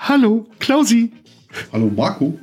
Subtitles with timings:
[0.00, 1.12] Hallo, Klausi.
[1.72, 2.38] Hallo, Marco.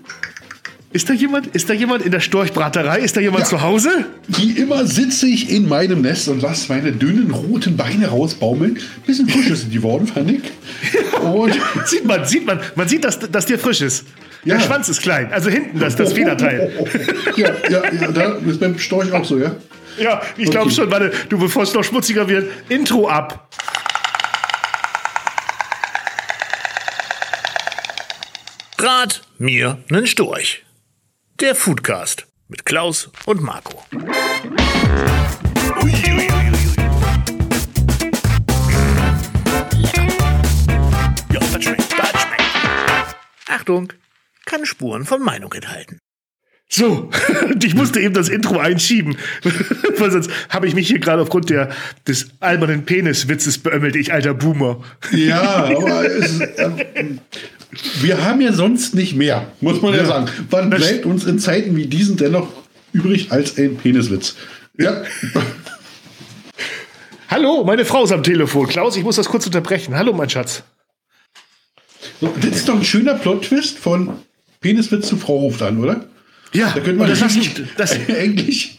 [0.94, 1.48] Ist da jemand?
[1.48, 3.00] Ist da jemand in der Storchbraterei?
[3.00, 3.50] Ist da jemand Ja.
[3.50, 4.06] zu Hause?
[4.28, 8.80] Wie immer sitze ich in meinem Nest und lasse meine dünnen roten Beine rausbaumeln.
[9.06, 10.42] Bisschen frischer sind die worden, fand ich.
[11.22, 11.54] Und
[11.86, 12.60] Sieht man, sieht man.
[12.76, 14.06] Man sieht, dass, dass dir frisch ist.
[14.46, 14.62] Der Ja.
[14.62, 15.32] Schwanz ist klein.
[15.32, 16.72] Also hinten das, das Federteil.
[17.36, 19.56] ja, ja, ja, da ist beim Storch auch so, ja.
[20.00, 20.76] Ja, ich glaube Okay.
[20.76, 20.92] schon.
[20.92, 23.50] Warte, du, bevor es noch schmutziger wird, Intro ab.
[28.80, 30.64] Rat mir nen Storch.
[31.40, 33.84] Der Foodcast mit Klaus und Marco.
[33.92, 34.02] Ui,
[35.82, 36.76] ui, ui, ui.
[41.34, 43.16] Ja, das schmeckt, das schmeckt.
[43.48, 43.94] Achtung,
[44.46, 45.98] kann Spuren von Meinung enthalten.
[46.70, 47.10] So,
[47.50, 49.18] und ich musste eben das Intro einschieben,
[49.98, 51.70] weil sonst habe ich mich hier gerade aufgrund der,
[52.08, 54.84] des albernen Peniswitzes beömmelt, ich alter Boomer.
[55.12, 57.22] Ja, aber es, ähm,
[58.02, 60.06] wir haben ja sonst nicht mehr, muss man ja, Ja.
[60.06, 60.30] sagen.
[60.50, 62.48] Wann Das- bleibt uns in Zeiten wie diesen dennoch
[62.94, 64.36] übrig als ein Peniswitz?
[64.78, 65.04] Ja,
[67.30, 68.68] Hallo, meine Frau ist am Telefon.
[68.68, 69.96] Klaus, ich muss das kurz unterbrechen.
[69.96, 70.64] Hallo, mein Schatz.
[72.22, 74.20] so, das ist doch ein schöner Plot-Twist von
[74.62, 76.06] Peniswitz zu Frau ruft an, oder?
[76.54, 78.77] Ja, Da könnte man das, richtig- das, eigentlich.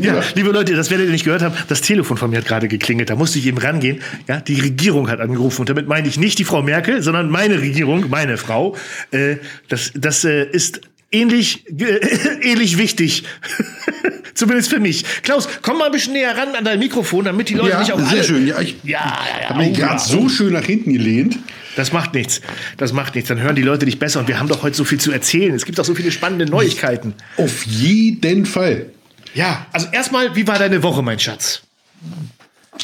[0.00, 1.54] Ja, liebe Leute, das werdet ihr nicht gehört haben.
[1.68, 3.10] Das Telefon von mir hat gerade geklingelt.
[3.10, 4.00] Da musste ich eben rangehen.
[4.28, 5.62] Ja, die Regierung hat angerufen.
[5.62, 8.76] Und damit meine ich nicht die Frau Merkel, sondern meine Regierung, meine Frau.
[9.10, 9.36] Äh,
[9.68, 10.80] das das äh, ist
[11.12, 12.00] ähnlich, äh,
[12.42, 13.24] ähnlich wichtig.
[14.34, 15.04] Zumindest für mich.
[15.22, 17.92] Klaus, komm mal ein bisschen näher ran an dein Mikrofon, damit die Leute Ja, nicht
[17.92, 18.46] auch sehr alle schön.
[18.46, 21.38] Ja, ich Ja, ja, habe mich gerade so schön nach hinten gelehnt.
[21.76, 22.40] Das macht nichts.
[22.76, 23.28] Das macht nichts.
[23.28, 24.20] Dann hören die Leute dich besser.
[24.20, 25.54] Und wir haben doch heute so viel zu erzählen.
[25.54, 27.14] Es gibt auch so viele spannende Neuigkeiten.
[27.36, 28.86] Auf jeden Fall.
[29.34, 31.62] Ja, also erstmal, wie war deine Woche, mein Schatz?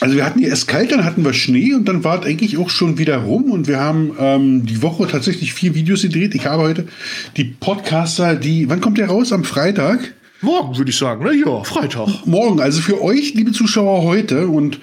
[0.00, 2.56] Also wir hatten ja erst kalt, dann hatten wir Schnee und dann war es eigentlich
[2.58, 6.34] auch schon wieder rum und wir haben ähm, die Woche tatsächlich vier Videos gedreht.
[6.34, 6.86] Ich habe heute
[7.36, 9.32] die Podcaster, die, wann kommt der raus?
[9.32, 10.14] Am Freitag?
[10.40, 11.32] Morgen würde ich sagen, ne?
[11.34, 12.26] Ja, Freitag.
[12.26, 14.78] Morgen, also für euch, liebe Zuschauer, heute und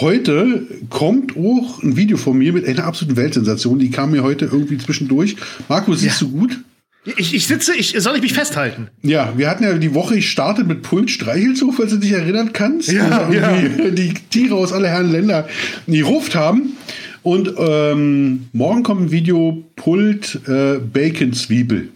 [0.00, 3.78] heute kommt auch ein Video von mir mit einer absoluten Weltsensation.
[3.78, 5.36] Die kam mir heute irgendwie zwischendurch.
[5.68, 6.26] Marco, siehst Ja.
[6.26, 6.60] du gut?
[7.04, 8.88] Ich, ich sitze, ich, soll ich mich festhalten?
[9.02, 12.92] Ja, wir hatten ja die Woche gestartet mit Pult Streichelzoo, falls du dich erinnern kannst.
[12.92, 15.48] Ja, wir irgendwie Die Tiere aus aller Herren Länder
[15.86, 16.76] geruft haben.
[17.22, 21.88] Und ähm, morgen kommt ein Video Pult äh, Bacon Zwiebel.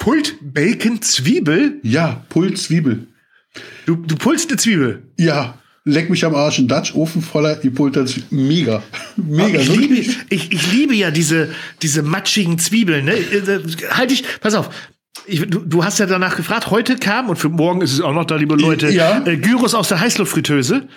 [0.00, 1.78] Pult, Bacon, Zwiebel?
[1.82, 3.06] Ja, Pult Zwiebel.
[3.84, 5.02] Du, du pulst eine Zwiebel.
[5.18, 6.58] Ja, leck mich am Arsch.
[6.58, 7.92] Ein Dutch Ofen voller Zwiebel.
[8.30, 8.82] Mega.
[9.16, 9.60] Mega.
[9.60, 10.06] ich, wirklich.
[10.06, 11.50] liebe, ich, ich liebe ja diese,
[11.82, 13.04] diese matschigen Zwiebeln.
[13.06, 13.12] Ne?
[13.14, 14.70] Äh, Halt ich, pass auf.
[15.26, 18.12] Ich, du, du hast ja danach gefragt, heute kam, und für morgen ist es auch
[18.14, 19.24] noch da, liebe Leute, Ja.
[19.26, 20.88] äh, Gyros aus der Heißluftfritteuse,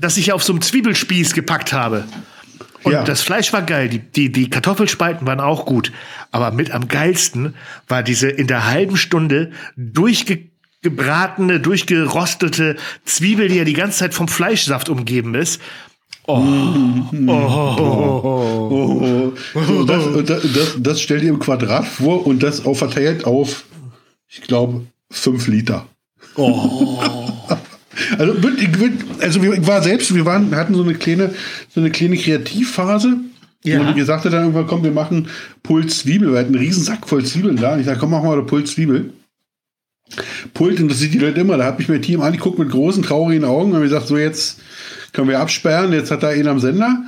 [0.00, 2.04] das ich ja auf so einem Zwiebelspieß gepackt habe.
[2.82, 3.02] Und Ja.
[3.02, 5.90] das Fleisch war geil, die, die, die Kartoffelspalten waren auch gut.
[6.30, 7.54] Aber mit am geilsten
[7.88, 9.50] war diese in der halben Stunde
[10.90, 15.60] durchgebratene, durchgerostete Zwiebel, die ja die ganze Zeit vom Fleischsaft umgeben ist.
[16.28, 16.42] Oh,
[19.54, 23.24] so, das, und das, das, das stellt ihr im Quadrat vor und das auch verteilt
[23.24, 23.64] auf,
[24.28, 25.86] ich glaube, fünf Liter.
[28.18, 31.34] Also, ich würd- also wir- ich war selbst, wir waren, wir hatten so eine kleine,
[31.74, 33.16] so eine kleine Kreativphase.
[33.64, 33.80] Ja.
[33.80, 35.28] Und ich sagte dann irgendwann, komm, wir machen
[35.62, 36.30] Puls Zwiebel.
[36.32, 37.72] Wir hatten einen riesen Sack voll Zwiebeln da.
[37.72, 39.14] Und ich sage, komm, mach mal Puls Zwiebel.
[40.54, 41.56] Pult interessiert die Leute immer.
[41.56, 44.60] Da hat mich mein Team angeguckt mit großen, traurigen Augen und mir gesagt, so jetzt
[45.12, 45.92] können wir absperren.
[45.92, 47.04] Jetzt hat da einer am Sender.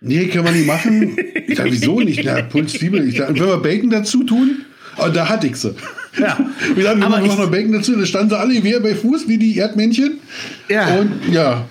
[0.00, 1.16] Nee, können wir nicht machen.
[1.48, 2.22] Ich sag, wieso nicht?
[2.24, 3.08] Na, Puls Zwiebel.
[3.08, 4.64] Ich sag, wenn wir Bacon dazu tun?
[4.96, 5.74] Und da hatte ich sie.
[6.18, 6.38] Ja.
[6.74, 7.96] Wir sagen, wir Aber machen ich- noch Bacon dazu.
[7.96, 10.18] Da standen sie alle wie bei Fuß, wie die Erdmännchen.
[10.68, 10.96] Ja.
[10.96, 11.66] Und ja,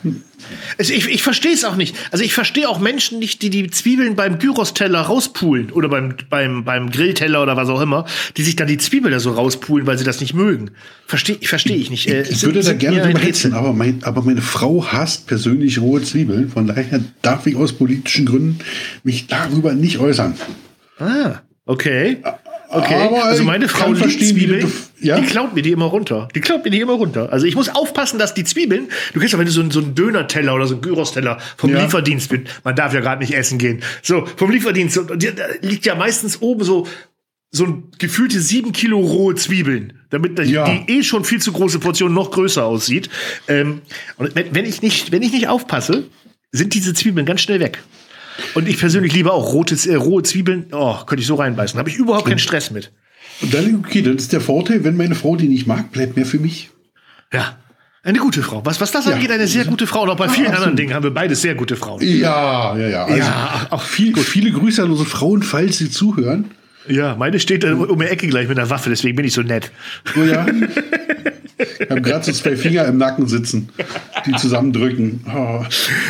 [0.78, 1.96] ich, ich verstehe es auch nicht.
[2.12, 6.64] Also ich verstehe auch Menschen nicht, die die Zwiebeln beim Gyros-Teller rauspulen oder beim, beim,
[6.64, 8.06] beim Grillteller oder was auch immer,
[8.38, 10.72] die sich dann die Zwiebel da so rauspulen, weil sie das nicht mögen.
[11.08, 12.08] Verstehe versteh ich nicht.
[12.08, 15.26] Äh, ich würde sind- da sind gerne drüber hetzen, aber, mein, aber meine Frau hasst
[15.26, 16.50] persönlich rohe Zwiebeln.
[16.50, 18.60] Von daher darf ich aus politischen Gründen
[19.04, 20.36] mich darüber nicht äußern.
[21.00, 22.18] Ah, okay.
[22.78, 24.62] Okay, Aber also meine Frau liebt Zwiebeln,
[25.00, 25.20] du- ja?
[25.20, 26.28] die klaut mir die immer runter.
[26.36, 27.32] Die klaut mir die immer runter.
[27.32, 29.80] Also ich muss aufpassen, dass die Zwiebeln, du kennst ja, wenn du so, einen- so
[29.80, 31.84] einen Döner-Teller oder so einen Gyros-Teller vom Ja.
[31.84, 33.82] Lieferdienst bist, man darf ja gerade nicht essen gehen.
[34.02, 35.16] So, vom Lieferdienst, so, da
[35.62, 36.88] liegt ja meistens oben so,
[37.52, 40.66] so ein gefühlte sieben Kilo rohe Zwiebeln, damit die, Ja.
[40.70, 43.10] die eh schon viel zu große Portion noch größer aussieht.
[43.48, 43.82] Ähm,
[44.18, 46.04] und wenn, wenn ich nicht, wenn ich nicht aufpasse,
[46.52, 47.80] sind diese Zwiebeln ganz schnell weg.
[48.54, 50.68] Und ich persönlich liebe auch rote, äh, rohe Zwiebeln.
[50.72, 51.78] Oh, könnte ich so reinbeißen.
[51.80, 52.92] Habe ich überhaupt keinen Stress mit.
[53.42, 56.26] Und dann, okay, das ist der Vorteil, wenn meine Frau die nicht mag, bleibt mehr
[56.26, 56.70] für mich.
[57.34, 57.58] Ja.
[58.04, 58.64] Eine gute Frau.
[58.64, 60.04] Was, was das angeht, eine sehr gute Frau.
[60.04, 62.04] Und auch bei vielen anderen Dingen haben wir beide sehr gute Frauen.
[62.04, 63.06] Ja, ja, ja.
[63.06, 66.52] Also Ja, auch viel, viele Grüße an unsere Frauen, falls sie zuhören.
[66.88, 69.42] Ja, meine steht äh, um die Ecke gleich mit einer Waffe, deswegen bin ich so
[69.42, 69.72] nett.
[70.18, 70.46] Oh ja.
[71.58, 73.70] Ich habe gerade so zwei Finger im Nacken sitzen,
[74.26, 75.26] die zusammendrücken.
[75.28, 75.64] Oh.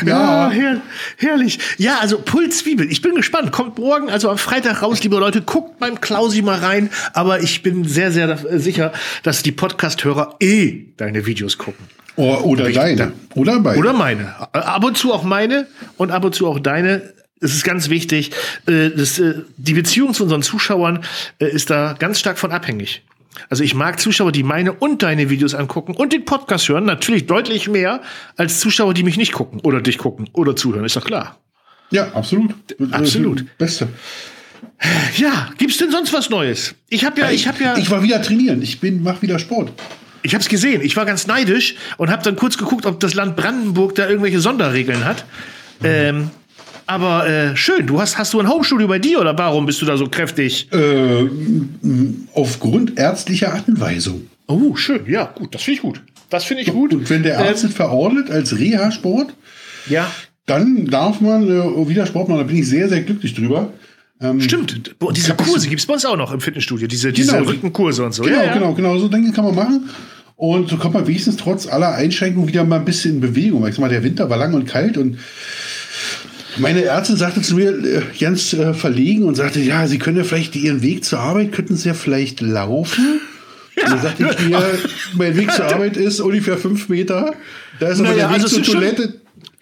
[0.05, 0.81] Ja, Ja, her
[1.17, 1.59] herrlich.
[1.77, 2.91] Ja, also Pulszwiebel.
[2.91, 3.51] Ich bin gespannt.
[3.51, 5.41] Kommt morgen, also am Freitag raus, liebe Leute.
[5.41, 6.89] Guckt beim Klausi mal rein.
[7.13, 8.91] Aber ich bin sehr, sehr sicher,
[9.21, 11.85] dass die Podcast-Hörer eh deine Videos gucken.
[12.15, 13.11] Oh, oder deine.
[13.35, 13.79] Oder beide.
[13.79, 14.33] Oder meine.
[14.53, 15.67] Ab und zu auch meine
[15.97, 17.13] und ab und zu auch deine.
[17.41, 18.31] Es ist ganz wichtig.
[18.67, 21.03] äh, Das, äh, die Beziehung zu unseren Zuschauern
[21.39, 23.03] äh, ist da ganz stark von abhängig.
[23.49, 27.25] Also ich mag Zuschauer, die meine und deine Videos angucken und den Podcast hören, natürlich
[27.25, 28.01] deutlich mehr
[28.37, 31.37] als Zuschauer, die mich nicht gucken oder dich gucken oder zuhören, ist doch klar.
[31.91, 32.53] Ja, absolut.
[32.91, 33.41] Absolut.
[33.41, 33.87] Das Beste.
[35.17, 36.75] Ja, gibt's denn sonst was Neues?
[36.89, 38.61] Ich habe ja, ich habe ja, Ich war wieder trainieren.
[38.61, 39.71] Ich bin, mach wieder Sport.
[40.23, 40.81] ich habe es gesehen.
[40.81, 44.39] Ich war ganz neidisch und habe dann kurz geguckt, ob das Land Brandenburg da irgendwelche
[44.39, 45.25] Sonderregeln hat.
[45.83, 46.29] Ähm,
[46.87, 47.87] aber äh, schön.
[47.87, 50.69] Du hast, hast du ein Homestudio bei dir oder warum bist du da so kräftig?
[50.71, 54.27] Äh, m- aufgrund ärztlicher Anweisung.
[54.47, 55.01] Oh, schön.
[55.07, 55.53] Ja, gut.
[55.55, 56.01] Das finde ich gut.
[56.29, 56.93] Das finde ich gut.
[56.93, 59.33] Und wenn der Arzt Ähm, es verordnet als Reha-Sport,
[59.87, 60.09] ja,
[60.45, 62.39] dann darf man äh, wieder Sport machen.
[62.39, 63.73] Da bin ich sehr, sehr glücklich drüber.
[64.21, 64.97] Ähm, stimmt.
[64.99, 66.87] Boah, diese Kurse gibt's bei uns auch noch im Fitnessstudio.
[66.87, 67.49] Diese, diese Genau.
[67.49, 68.23] Rückenkurse und so.
[68.23, 68.53] Genau, ja, ja.
[68.53, 68.97] genau, genau.
[68.97, 69.89] So Dinge kann man machen.
[70.37, 73.65] Und so kommt man wenigstens trotz aller Einschränkungen wieder mal ein bisschen in Bewegung.
[73.67, 75.17] Ich sag mal, der Winter war lang und kalt und
[76.57, 80.23] meine Ärztin sagte zu mir äh, ganz äh, verlegen und sagte, ja, Sie können ja
[80.23, 83.19] vielleicht Ihren Weg zur Arbeit, könnten Sie ja vielleicht laufen.
[83.75, 83.89] Ja.
[83.89, 84.61] Dann sagte ich mir,
[85.13, 87.33] mein Weg zur Arbeit ist ungefähr fünf Meter.
[87.79, 89.13] Da ist aber Naja, der Weg also zur Toilette.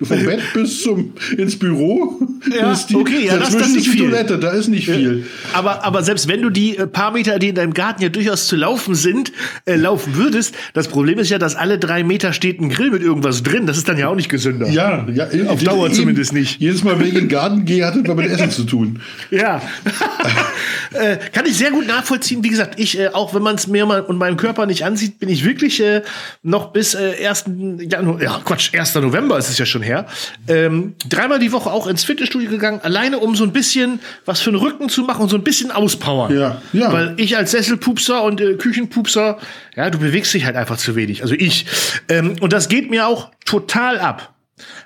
[0.01, 2.19] Vom Bett bis zum ins Büro.
[2.57, 4.09] Ja, ist die, okay, ja, das- das ist die viel.
[4.09, 5.25] Toilette, da ist nicht viel.
[5.53, 8.47] Aber, aber selbst wenn du die äh, paar Meter, die in deinem Garten ja durchaus
[8.47, 9.31] zu laufen sind,
[9.65, 13.01] äh, laufen würdest, das Problem ist ja, dass alle drei Meter steht ein Grill mit
[13.01, 13.65] irgendwas drin.
[13.67, 14.67] Das ist dann ja auch nicht gesünder.
[14.69, 15.95] Ja, ja Auf eben- Dauer eben.
[15.95, 16.59] zumindest nicht.
[16.59, 18.99] Jedes Mal, wenn ich in den Garten gehe, hat das mit Essen zu tun.
[19.31, 19.61] Ja.
[20.93, 22.43] äh, kann ich sehr gut nachvollziehen.
[22.43, 25.19] Wie gesagt, ich, äh, auch wenn man es mir mal und meinem Körper nicht ansieht,
[25.19, 26.01] bin ich wirklich äh,
[26.43, 27.45] noch bis äh, 1.
[27.89, 28.95] Januar, ja Quatsch, 1.
[28.95, 30.07] November ist es ja schon her,
[30.47, 34.51] ähm, dreimal die Woche auch ins Fitnessstudio gegangen, alleine um so ein bisschen was für
[34.51, 36.35] den Rücken zu machen und so ein bisschen auspowern.
[36.35, 36.91] Ja, ja.
[36.91, 39.37] Weil ich als Sesselpupser und äh, Küchenpupser,
[39.75, 41.21] ja, du bewegst dich halt einfach zu wenig.
[41.21, 41.65] Also ich.
[42.09, 44.33] Ähm, und das geht mir auch total ab.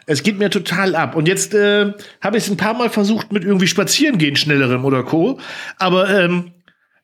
[0.05, 1.15] Es geht mir total ab.
[1.15, 4.85] Und jetzt äh, habe ich es ein paar Mal versucht mit irgendwie spazieren gehen, schnellerem
[4.85, 5.39] oder Co.
[5.77, 6.51] Aber ähm,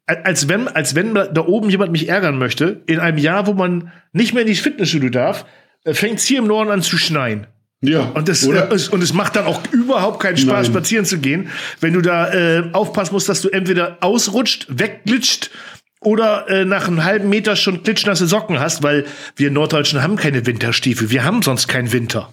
[0.05, 3.91] als wenn, als wenn da oben jemand mich ärgern möchte, in einem Jahr, wo man
[4.11, 5.45] nicht mehr in die Fitnessstudio darf,
[5.85, 7.47] fängt es hier im Norden an zu schneien.
[7.85, 8.71] Ja, Und, das, oder?
[8.71, 10.73] äh, es, und es macht dann auch überhaupt keinen Spaß, Nein.
[10.73, 11.49] spazieren zu gehen,
[11.81, 15.51] wenn du da äh, aufpassen musst, dass du entweder ausrutscht, wegglitscht
[15.99, 20.45] oder äh, nach einem halben Meter schon klitschnasse Socken hast, weil wir Norddeutschen haben keine
[20.45, 21.09] Winterstiefel.
[21.11, 22.29] Wir haben sonst keinen Winter.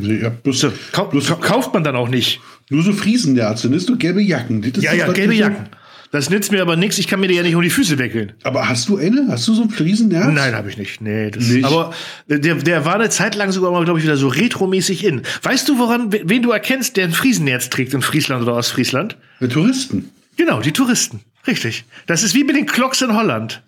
[0.00, 2.40] ja, bloß, Kau bloß, ka- kauft man dann auch nicht.
[2.70, 4.60] nur so Friesen der Arzt, ist du gelbe Jacken.
[4.72, 5.66] Das Ja, ja, gelbe ich so- Jacken.
[6.12, 6.98] Das nützt mir aber nichts.
[6.98, 8.34] Ich kann mir die ja nicht um die Füße wickeln.
[8.44, 9.26] Aber hast du eine?
[9.30, 10.26] Hast du so einen Friesennerz?
[10.30, 11.00] Nein, habe ich nicht.
[11.00, 11.64] Nee, das, Nicht?
[11.64, 11.92] aber
[12.28, 15.22] der, der war eine Zeit lang sogar mal, glaube ich, wieder so retromäßig in.
[15.42, 19.16] Weißt du, woran, wen du erkennst, der ein Friesennerz trägt in Friesland oder Ostfriesland?
[19.38, 20.10] Für Touristen.
[20.36, 21.20] Genau, die Touristen.
[21.46, 21.84] Richtig.
[22.06, 23.62] Das ist wie mit den Clocks in Holland.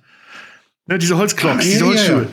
[0.86, 2.22] Ne, diese Holzclocks, Ah, ja, diese ja, Holzschuhe.
[2.22, 2.28] ja.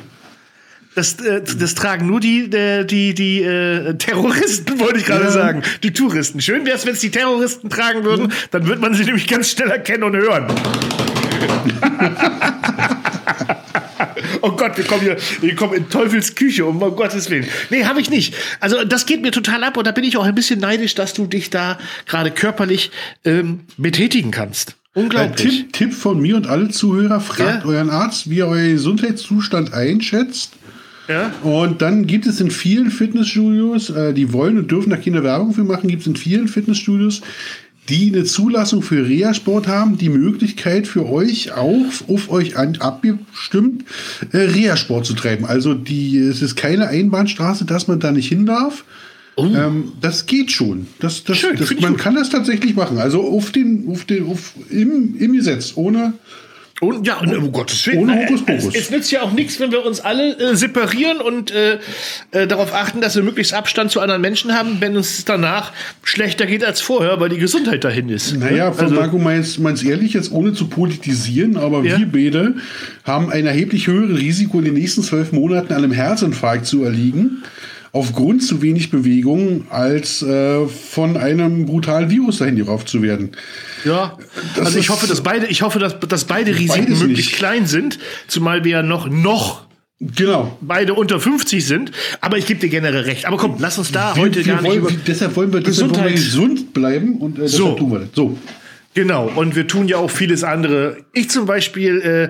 [0.96, 5.32] Das, äh, das tragen nur die, äh, die, die äh, Terroristen, wollte ich gerade Ja.
[5.32, 5.64] sagen.
[5.84, 6.42] Die Touristen.
[6.42, 8.32] Schön wäre es, wenn es die Terroristen tragen würden.
[8.52, 10.48] Dann wird man sie nämlich ganz schnell erkennen und hören.
[14.44, 17.46] Oh Gott, wir kommen hier, wir kommen in Teufels Küche, um Gottes Willen.
[17.70, 18.34] Nee, habe ich nicht.
[18.60, 21.14] Also das geht mir total ab und da bin ich auch ein bisschen neidisch, dass
[21.14, 22.90] du dich da gerade körperlich
[23.24, 24.76] ähm, betätigen kannst.
[24.96, 25.38] Äh, Unglaublich.
[25.60, 27.70] Tipp, Tipp von mir und alle Zuhörer, fragt Ja.
[27.70, 30.54] euren Arzt, wie er euren Gesundheitszustand einschätzt.
[31.08, 31.34] Ja?
[31.44, 35.54] Und dann gibt es in vielen Fitnessstudios, äh, die wollen und dürfen da keine Werbung
[35.54, 37.22] für machen, gibt es in vielen Fitnessstudios,
[37.90, 43.84] die eine Zulassung für Reha-Sport haben, die Möglichkeit für euch auch auf euch an, abgestimmt,
[44.32, 45.46] äh, Reha-Sport zu treiben.
[45.46, 48.86] Also die, es ist keine Einbahnstraße, dass man da nicht hin darf.
[49.56, 50.88] Ähm, das geht schon.
[51.00, 51.40] Das, das, Oh.
[51.40, 52.98] Schön, das, man kann das tatsächlich machen.
[52.98, 56.14] Also auf den, auf den, auf, im, im Gesetz, ohne.
[56.82, 58.00] Und ja, und, um Gottes Willen.
[58.00, 58.66] Ohne Äh, Hokuspokus.
[58.74, 61.78] Es, es nützt ja auch nichts, wenn wir uns alle äh, separieren und äh,
[62.32, 65.74] äh, darauf achten, dass wir möglichst Abstand zu anderen Menschen haben, wenn uns danach
[66.04, 68.36] schlechter geht als vorher, weil die Gesundheit dahin ist.
[68.36, 72.00] Naja, von also, Marco meins, meins ehrlich, jetzt ohne zu politisieren, aber Ja.
[72.00, 72.56] wir beide
[73.04, 77.44] haben ein erheblich höheres Risiko, in den nächsten zwölf Monaten an einem Herzinfarkt zu erliegen,
[77.94, 83.32] aufgrund zu wenig Bewegung, als äh, von einem brutalen Virus dahin gerauft zu werden.
[83.84, 84.18] ja,
[84.56, 87.34] Das also ich hoffe, dass beide, ich hoffe, dass, dass beide Risiken möglichst nicht.
[87.36, 89.66] klein sind, zumal wir ja noch, noch
[90.00, 90.58] Genau.
[90.62, 91.92] beide unter 50 sind.
[92.22, 93.26] Aber ich gebe dir generell recht.
[93.26, 95.94] Aber komm, lass uns da heute wir gar nicht wollen, über deshalb wollen wir, deshalb
[95.96, 97.74] wollen wir gesund bleiben und äh, So.
[97.76, 98.10] tun wir das.
[98.16, 98.36] So.
[98.96, 100.98] Genau, und wir tun ja auch vieles andere.
[101.14, 102.30] Ich zum Beispiel äh,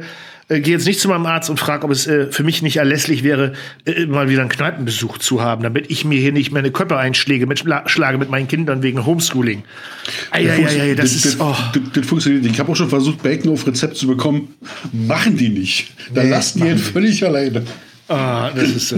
[0.51, 2.77] äh, gehe jetzt nicht zu meinem Arzt und frage, ob es äh, für mich nicht
[2.77, 3.53] erlässlich wäre,
[3.85, 7.47] äh, mal wieder einen Kneipenbesuch zu haben, damit ich mir hier nicht meine Köpfe einschläge
[7.47, 9.63] mit, schlage mit meinen Kindern wegen Homeschooling.
[10.31, 11.39] Eieiei, das ist.
[11.39, 11.55] Oh.
[11.73, 12.53] das, das funktioniert nicht.
[12.53, 14.55] Ich habe auch schon versucht, Bacon auf Rezept zu bekommen.
[14.91, 15.91] Machen die nicht.
[16.13, 17.63] Da Nee, lassen die ihn völlig alleine.
[18.07, 18.95] Ah, das ist.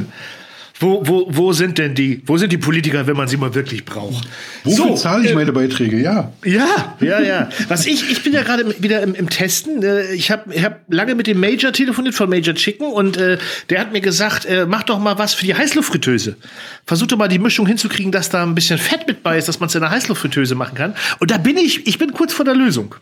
[0.79, 3.85] Wo, wo, wo sind denn die, wo sind die Politiker, wenn man sie mal wirklich
[3.85, 4.27] braucht?
[4.63, 6.01] Wofür zahle ich äh, meine Beiträge?
[6.01, 6.31] Ja.
[6.43, 7.49] Ja, ja, ja.
[7.67, 9.83] Was ich, ich bin ja gerade wieder im, im Testen.
[9.83, 13.37] Äh, Ich habe ich hab lange mit dem Major telefoniert von Major Chicken und äh,
[13.69, 16.37] der hat mir gesagt, äh, mach doch mal was für die Heißluftfritteuse.
[16.85, 19.59] Versuch doch mal die Mischung hinzukriegen, dass da ein bisschen Fett mit bei ist, dass
[19.59, 20.95] man es in der Heißluftfritteuse machen kann.
[21.19, 22.95] Und da bin ich, ich bin kurz vor der Lösung.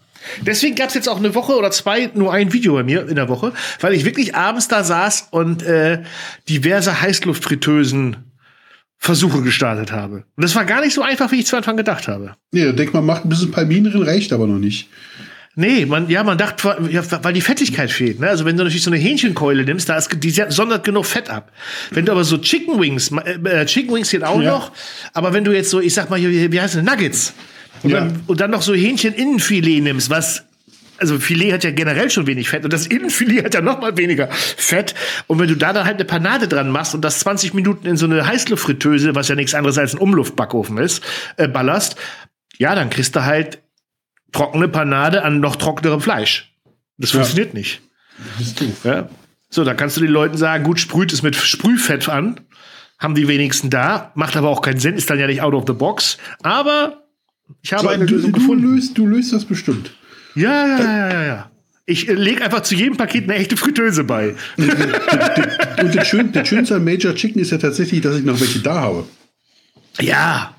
[0.45, 3.15] Deswegen gab es jetzt auch eine Woche oder zwei nur ein Video bei mir in
[3.15, 6.03] der Woche, weil ich wirklich abends da saß und äh,
[6.49, 8.17] diverse Heißluftfritteusen
[8.97, 10.25] Versuche gestartet habe.
[10.35, 12.35] Und das war gar nicht so einfach, wie ich zu Anfang gedacht habe.
[12.51, 14.89] Nee, da denkt man, macht ein bisschen Palmin drin, reicht aber noch nicht.
[15.55, 16.75] Nee, man, ja, man dachte,
[17.23, 18.19] weil die Fettigkeit fehlt.
[18.21, 18.29] Ne?
[18.29, 21.51] Also wenn du natürlich so eine Hähnchenkeule nimmst, da ist die sondert genug Fett ab.
[21.89, 24.51] Wenn du aber so Chicken Wings, äh, Chicken Wings geht auch Ja.
[24.51, 24.71] noch,
[25.13, 27.33] aber wenn du jetzt so, ich sag mal, hier, wie heißt das, Nuggets
[27.83, 28.01] und, Ja.
[28.01, 30.45] dann, und dann noch so Hähnchen-Innenfilet nimmst, was
[30.97, 33.97] also Filet hat ja generell schon wenig Fett und das Innenfilet hat ja noch mal
[33.97, 34.93] weniger Fett.
[35.25, 37.97] Und wenn du da dann halt eine Panade dran machst und das 20 Minuten in
[37.97, 41.01] so eine Heißluftfritteuse, was ja nichts anderes als ein Umluftbackofen ist,
[41.37, 41.95] äh, ballerst,
[42.59, 43.63] ja, dann kriegst du halt
[44.31, 46.53] trockene Panade an noch trockenerem Fleisch.
[46.99, 47.19] Das Ja.
[47.21, 47.81] funktioniert nicht.
[48.37, 48.83] Das.
[48.83, 49.09] Ja.
[49.49, 52.39] So, dann kannst du den Leuten sagen, gut, sprüht es mit Sprühfett an.
[52.99, 55.63] Haben die wenigsten da, macht aber auch keinen Sinn, ist dann ja nicht out of
[55.65, 56.19] the box.
[56.43, 57.00] Aber
[57.61, 58.75] ich habe So, eine du, Lösung du, gefunden.
[58.75, 59.91] löst, du löst das bestimmt.
[60.35, 61.51] Ja, ja, ja, ja, ja.
[61.85, 64.35] Ich äh, lege einfach zu jedem Paket eine echte Fritteuse bei.
[64.57, 68.59] Und das, Schön, das Schönste an Major Chicken ist ja tatsächlich, dass ich noch welche
[68.59, 69.03] da habe.
[69.99, 70.55] Ja.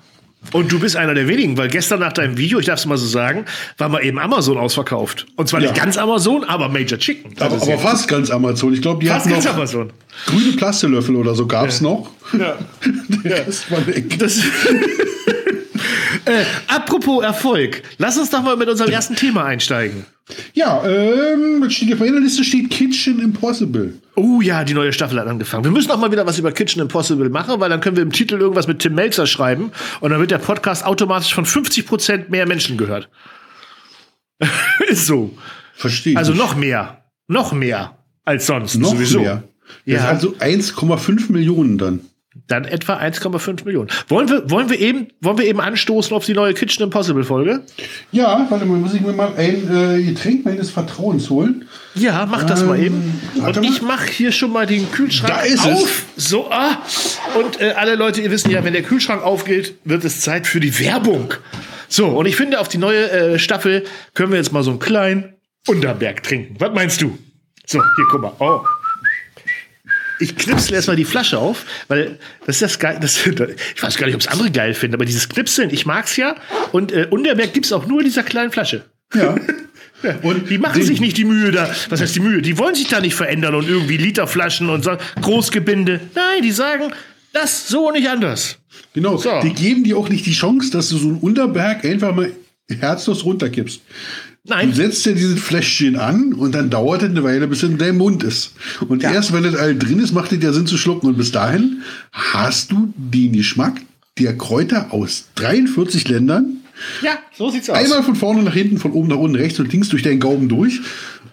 [0.50, 2.99] Und du bist einer der wenigen, weil gestern nach deinem Video, ich darf es mal
[2.99, 3.44] so sagen,
[3.78, 5.25] war mal eben Amazon ausverkauft.
[5.37, 5.84] Und zwar nicht Ja.
[5.84, 7.32] ganz Amazon, aber Major Chicken.
[7.38, 8.75] Aber, ist aber ja- fast ganz Amazon.
[8.75, 9.92] Ich glaube, die fast hatten ganz noch Amazon.
[10.26, 12.11] grüne Plastelöffel oder so gab es noch.
[12.38, 12.58] Ja.
[13.46, 14.18] Das war weg.
[14.18, 14.40] Das
[16.25, 20.07] äh, apropos Erfolg, lass uns doch mal mit unserem ersten Thema einsteigen.
[20.55, 23.95] Ja, ähm, das steht auf meiner Liste steht Kitchen Impossible.
[24.14, 25.64] Oh ja, die neue Staffel hat angefangen.
[25.64, 28.12] Wir müssen auch mal wieder was über Kitchen Impossible machen, weil dann können wir im
[28.12, 32.47] Titel irgendwas mit Tim Melzer schreiben und dann wird der Podcast automatisch von 50% mehr
[32.47, 33.09] Menschen gehört.
[34.88, 35.37] Ist so.
[35.75, 36.17] Verstehe.
[36.17, 37.05] Also noch mehr.
[37.29, 38.76] Noch mehr als sonst.
[38.76, 39.21] noch sowieso.
[39.21, 39.43] mehr.
[39.85, 39.97] Ja.
[39.97, 40.09] Ja.
[40.09, 42.00] Also 1,5 Millionen dann.
[42.49, 43.88] Dann etwa 1,5 Millionen.
[44.08, 47.62] Wollen wir, wollen, wir eben, wollen wir eben anstoßen auf die neue Kitchen Impossible Folge?
[48.11, 51.66] Ja, warte mal, muss ich mir mal ein äh, Getränk meines Vertrauens holen.
[51.94, 53.20] Ja, mach das mal Ähm, eben.
[53.37, 53.72] warte Und mal.
[53.72, 55.82] ich mache hier schon mal den Kühlschrank Da ist es.
[55.82, 56.04] auf.
[56.16, 56.78] So, ah.
[57.38, 60.61] Und äh, alle Leute, ihr wissen ja, wenn der Kühlschrank aufgeht, wird es Zeit für
[60.61, 61.34] die Werbung.
[61.88, 63.84] So, und ich finde, auf die neue äh, Staffel
[64.14, 65.34] können wir jetzt mal so einen kleinen
[65.68, 66.56] Unterberg trinken.
[66.58, 67.16] Was meinst du?
[67.66, 68.32] So, hier, guck mal.
[68.40, 68.61] Oh.
[70.23, 72.99] Ich knipsel erstmal die Flasche auf, weil das ist das geil.
[73.00, 73.19] Das,
[73.75, 76.37] ich weiß gar nicht, ob es andere geil finden, aber dieses Knipseln, ich mag's ja.
[76.73, 78.85] Und äh, Unterberg gibt's auch nur in dieser kleinen Flasche.
[79.14, 79.35] Ja.
[80.23, 81.71] Und die machen den- sich nicht die Mühe da.
[81.88, 82.43] Was heißt die Mühe?
[82.43, 86.00] Die wollen sich da nicht verändern und irgendwie Literflaschen und so Großgebinde.
[86.17, 86.93] Nein, die sagen,
[87.33, 88.59] das so und nicht anders.
[88.95, 89.17] Genau.
[89.17, 89.41] So.
[89.43, 92.33] Die geben dir auch nicht die Chance, dass du so einen Unterberg einfach mal
[92.81, 93.81] herzlos runterkippst.
[94.44, 97.70] Du Nein, setzt ja dieses Fläschchen an und dann dauert es eine Weile, bis es
[97.70, 98.52] in deinem Mund ist.
[98.88, 99.12] Und Ja.
[99.12, 101.06] erst wenn das all drin ist, macht es ja Sinn zu schlucken.
[101.06, 103.80] Und bis dahin hast du den Geschmack
[104.18, 106.56] der Kräuter aus 43 Ländern.
[107.02, 107.76] ja, so sieht's aus.
[107.78, 110.49] Einmal von vorne nach hinten, von oben nach unten, rechts und links durch deinen Gaumen
[110.49, 110.80] durch.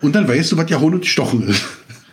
[0.02, 1.64] Und dann weißt du, was Jahrhundert gestochen ist.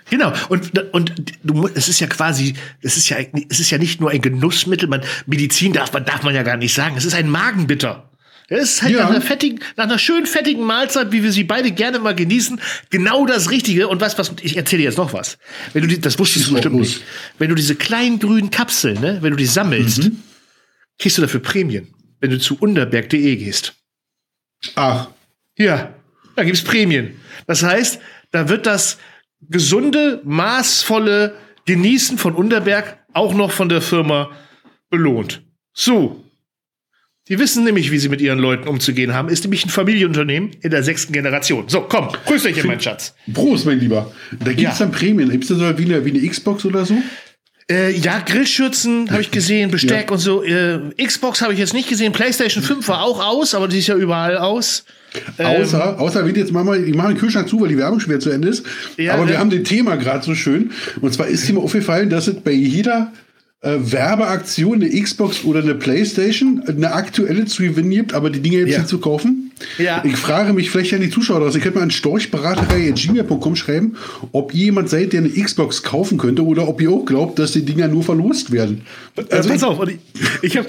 [0.08, 0.32] Genau.
[0.48, 1.12] Und, und
[1.44, 3.18] du, es ist ja quasi, es ist ja,
[3.50, 4.88] es ist ja nicht nur ein Genussmittel.
[4.88, 6.94] Man, Medizin darf man, darf man ja gar nicht sagen.
[6.96, 8.08] Es ist ein Magenbitter.
[8.48, 9.02] Es ist halt Ja.
[9.04, 12.60] nach einer fettigen, nach einer schön fettigen Mahlzeit, wie wir sie beide gerne mal genießen,
[12.90, 13.88] genau das Richtige.
[13.88, 15.38] Und was, was, ich erzähle dir jetzt noch was.
[15.72, 17.02] Wenn du die, das wusstest du bestimmt nicht.
[17.38, 20.22] Wenn du diese kleinen grünen Kapseln, ne, wenn du die sammelst, Mhm.
[20.98, 21.88] kriegst du dafür Prämien.
[22.20, 23.74] Wenn du zu unterberg.de gehst.
[24.74, 25.08] Ach,
[25.58, 25.94] Ja,
[26.36, 27.18] da gibt's Prämien.
[27.46, 27.98] Das heißt,
[28.30, 28.98] da wird das
[29.40, 31.34] gesunde, maßvolle
[31.66, 34.30] Genießen von Unterberg auch noch von der Firma
[34.90, 35.42] belohnt.
[35.72, 36.22] So.
[37.28, 39.28] Die wissen nämlich, wie sie mit ihren Leuten umzugehen haben.
[39.28, 41.64] Ist nämlich ein Familienunternehmen in der sechsten Generation.
[41.68, 43.14] So, komm, grüß dich, mein Schatz.
[43.34, 44.12] Prost, mein Lieber.
[44.38, 44.84] Da gibt es Ja.
[44.86, 45.28] dann Prämien.
[45.30, 46.94] Gibt es da so wie eine, wie eine Xbox oder so?
[47.68, 50.12] Äh, ja, Grillschürzen habe ich gesehen, Besteck Ja.
[50.12, 50.44] und so.
[50.44, 52.12] Äh, Xbox habe ich jetzt nicht gesehen.
[52.12, 54.84] PlayStation 5 war auch aus, aber die ist ja überall aus.
[55.38, 57.98] Ähm, Außer, außer wenn jetzt machen wir, ich mache den Kühlschrank zu, weil die Werbung
[57.98, 58.64] schwer zu Ende ist.
[58.98, 59.38] Ja, Aber wir ne?
[59.40, 60.70] haben den Thema gerade so schön.
[61.00, 63.12] Und zwar ist mir aufgefallen, dass es bei jeder
[63.62, 68.58] äh, Werbeaktion eine Xbox oder eine Playstation eine aktuelle zu gewinnen gibt, aber die Dinge
[68.58, 68.78] jetzt Ja.
[68.78, 69.42] nicht zu kaufen.
[69.78, 70.02] Ja.
[70.04, 71.54] Ich frage mich vielleicht an die Zuschauer aus.
[71.54, 73.96] Ihr könnt mal an storchberaterei.gmail.com schreiben,
[74.32, 77.64] ob jemand seid, der eine Xbox kaufen könnte oder ob ihr auch glaubt, dass die
[77.64, 78.82] Dinger nur verlost werden.
[79.30, 79.96] Also pass auf, ich,
[80.42, 80.66] ich hab,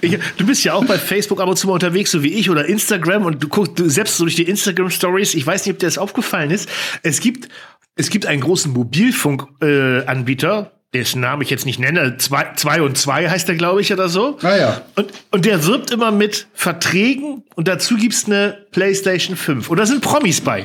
[0.00, 2.48] ich, du bist ja auch bei Facebook ab und zu mal unterwegs, so wie ich,
[2.48, 5.34] oder Instagram, und du guckst du selbst so durch die Instagram-Stories.
[5.34, 6.68] Ich weiß nicht, ob dir das aufgefallen ist.
[7.02, 7.48] Es gibt,
[7.96, 12.16] es gibt einen großen Mobilfunk-Anbieter, äh, dessen Namen ich jetzt nicht nenne.
[12.16, 14.38] Zwei, zwei und zwei heißt der, glaube ich, oder so.
[14.42, 14.82] Ah ja.
[14.96, 19.68] Und, und der wirbt immer mit Verträgen und dazu gibt's eine PlayStation 5.
[19.68, 20.64] Und da sind Promis bei.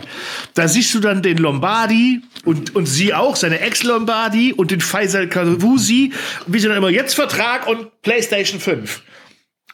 [0.53, 5.27] Da siehst du dann den Lombardi und, und sie auch, seine Ex-Lombardi und den Faisal
[5.27, 6.13] Kavusi.
[6.47, 9.03] Wie sie dann immer jetzt Vertrag und PlayStation 5.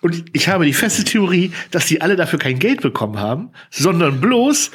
[0.01, 4.21] Und ich habe die feste Theorie, dass die alle dafür kein Geld bekommen haben, sondern
[4.21, 4.71] bloß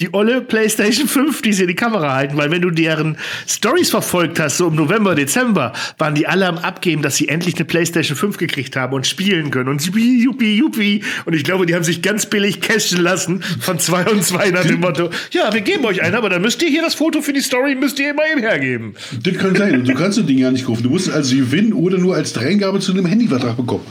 [0.00, 3.16] die olle PlayStation 5, die sie in die Kamera halten, weil wenn du deren
[3.48, 7.56] Stories verfolgt hast, so im November, Dezember, waren die alle am Abgeben, dass sie endlich
[7.56, 11.02] eine PlayStation 5 gekriegt haben und spielen können und juppie, juppie, juppie.
[11.24, 14.64] Und ich glaube, die haben sich ganz billig cashen lassen von zwei und zwei nach
[14.64, 17.32] dem Motto, ja, wir geben euch einen, aber dann müsst ihr hier das Foto für
[17.32, 18.94] die Story, müsst ihr immer eben hergeben.
[19.24, 19.74] Das kann sein.
[19.80, 20.84] Und du kannst das Ding ja nicht kaufen.
[20.84, 23.84] Du musst es also gewinnen oder nur als Dreingabe zu einem Handyvertrag bekommen.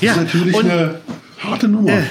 [0.00, 0.96] Das Ja, ist natürlich und- eine
[1.38, 2.02] harte Nummer.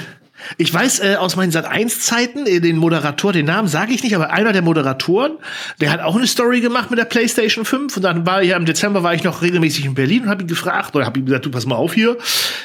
[0.58, 4.02] Ich weiß äh, aus meinen Sat 1 Zeiten, äh, den Moderator, den Namen sage ich
[4.02, 5.32] nicht, aber einer der Moderatoren,
[5.80, 8.56] der hat auch eine Story gemacht mit der PlayStation 5 und dann war ich ja
[8.56, 11.26] im Dezember war ich noch regelmäßig in Berlin und habe ihn gefragt oder habe ihm
[11.26, 12.16] gesagt, du pass mal auf hier,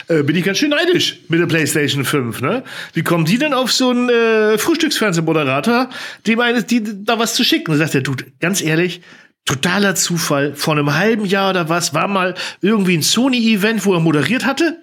[0.07, 2.63] äh, bin ich ganz schön neidisch mit der PlayStation 5, ne?
[2.93, 5.89] Wie kommen die denn auf so einen äh, Frühstücksfernsehmoderator,
[6.25, 7.71] dem eines die da was zu schicken?
[7.71, 9.01] Und sagt er, du, ganz ehrlich,
[9.45, 13.99] totaler Zufall, vor einem halben Jahr oder was, war mal irgendwie ein Sony-Event, wo er
[13.99, 14.77] moderiert hatte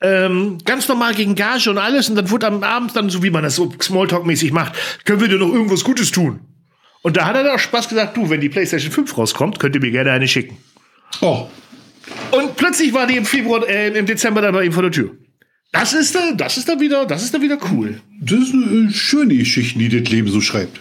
[0.00, 3.30] ähm, ganz normal gegen Gage und alles und dann wurde am Abend dann, so wie
[3.30, 4.74] man das so Smalltalk-mäßig macht,
[5.04, 6.40] können wir dir noch irgendwas Gutes tun?
[7.02, 9.80] Und da hat er doch Spaß gesagt, du, wenn die PlayStation 5 rauskommt, könnt ihr
[9.80, 10.58] mir gerne eine schicken.
[11.20, 11.48] Oh,
[12.32, 15.12] Und plötzlich war die im Februar, äh, im Dezember dann bei ihm vor der Tür.
[15.72, 18.00] Das ist da, das ist da wieder, das ist da wieder cool.
[18.20, 20.80] das ist eine äh, schöne Geschichte, die das Leben so schreibt.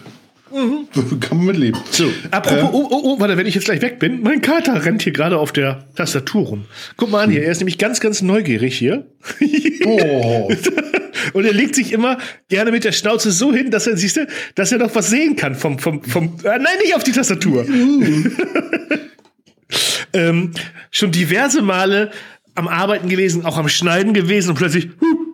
[1.20, 1.80] Kann man mitleben.
[1.92, 5.02] So, apropos, oh, oh, oh, warte, wenn ich jetzt gleich weg bin, mein Kater rennt
[5.02, 6.66] hier gerade auf der Tastatur rum.
[6.96, 9.06] Guck mal an hier, er ist nämlich ganz, ganz neugierig hier.
[9.86, 10.50] Oh,
[11.34, 12.18] Und er legt sich immer
[12.50, 15.36] gerne mit der Schnauze so hin, dass er, siehst du, dass er noch was sehen
[15.36, 17.66] kann vom, vom, vom, äh, nein, nicht auf die Tastatur.
[20.14, 20.52] ähm,
[20.92, 22.12] schon diverse Male
[22.56, 25.27] am Arbeiten gewesen, auch am Schneiden gewesen und plötzlich, huh,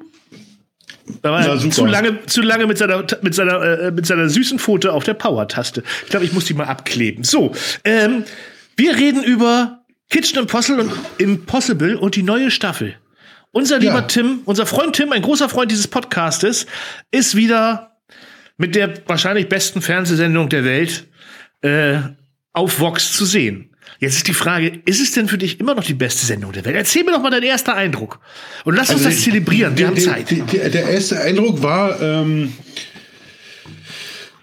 [1.24, 1.74] er super.
[1.74, 5.14] zu lange, zu lange mit seiner, mit seiner, äh, mit seiner süßen Pfote auf der
[5.14, 5.84] Power-Taste.
[6.04, 7.24] Ich glaube, ich muss die mal abkleben.
[7.24, 8.24] So, ähm,
[8.78, 12.96] wir reden über Kitchen Impossible und, Impossible und die neue Staffel.
[13.52, 14.02] Unser lieber Ja.
[14.02, 16.66] Tim, unser Freund Tim, ein großer Freund dieses Podcastes,
[17.12, 17.98] ist wieder
[18.58, 21.08] mit der wahrscheinlich besten Fernsehsendung der Welt
[21.62, 22.00] äh,
[22.54, 23.73] auf Vox zu sehen.
[24.04, 26.66] Jetzt ist die Frage, ist es denn für dich immer noch die beste Sendung der
[26.66, 26.76] Welt?
[26.76, 28.20] Erzähl mir doch mal deinen ersten Eindruck.
[28.66, 29.78] Und lass uns das zelebrieren.
[29.78, 30.30] Wir haben Zeit.
[30.30, 32.52] Der, erste Eindruck war, ähm,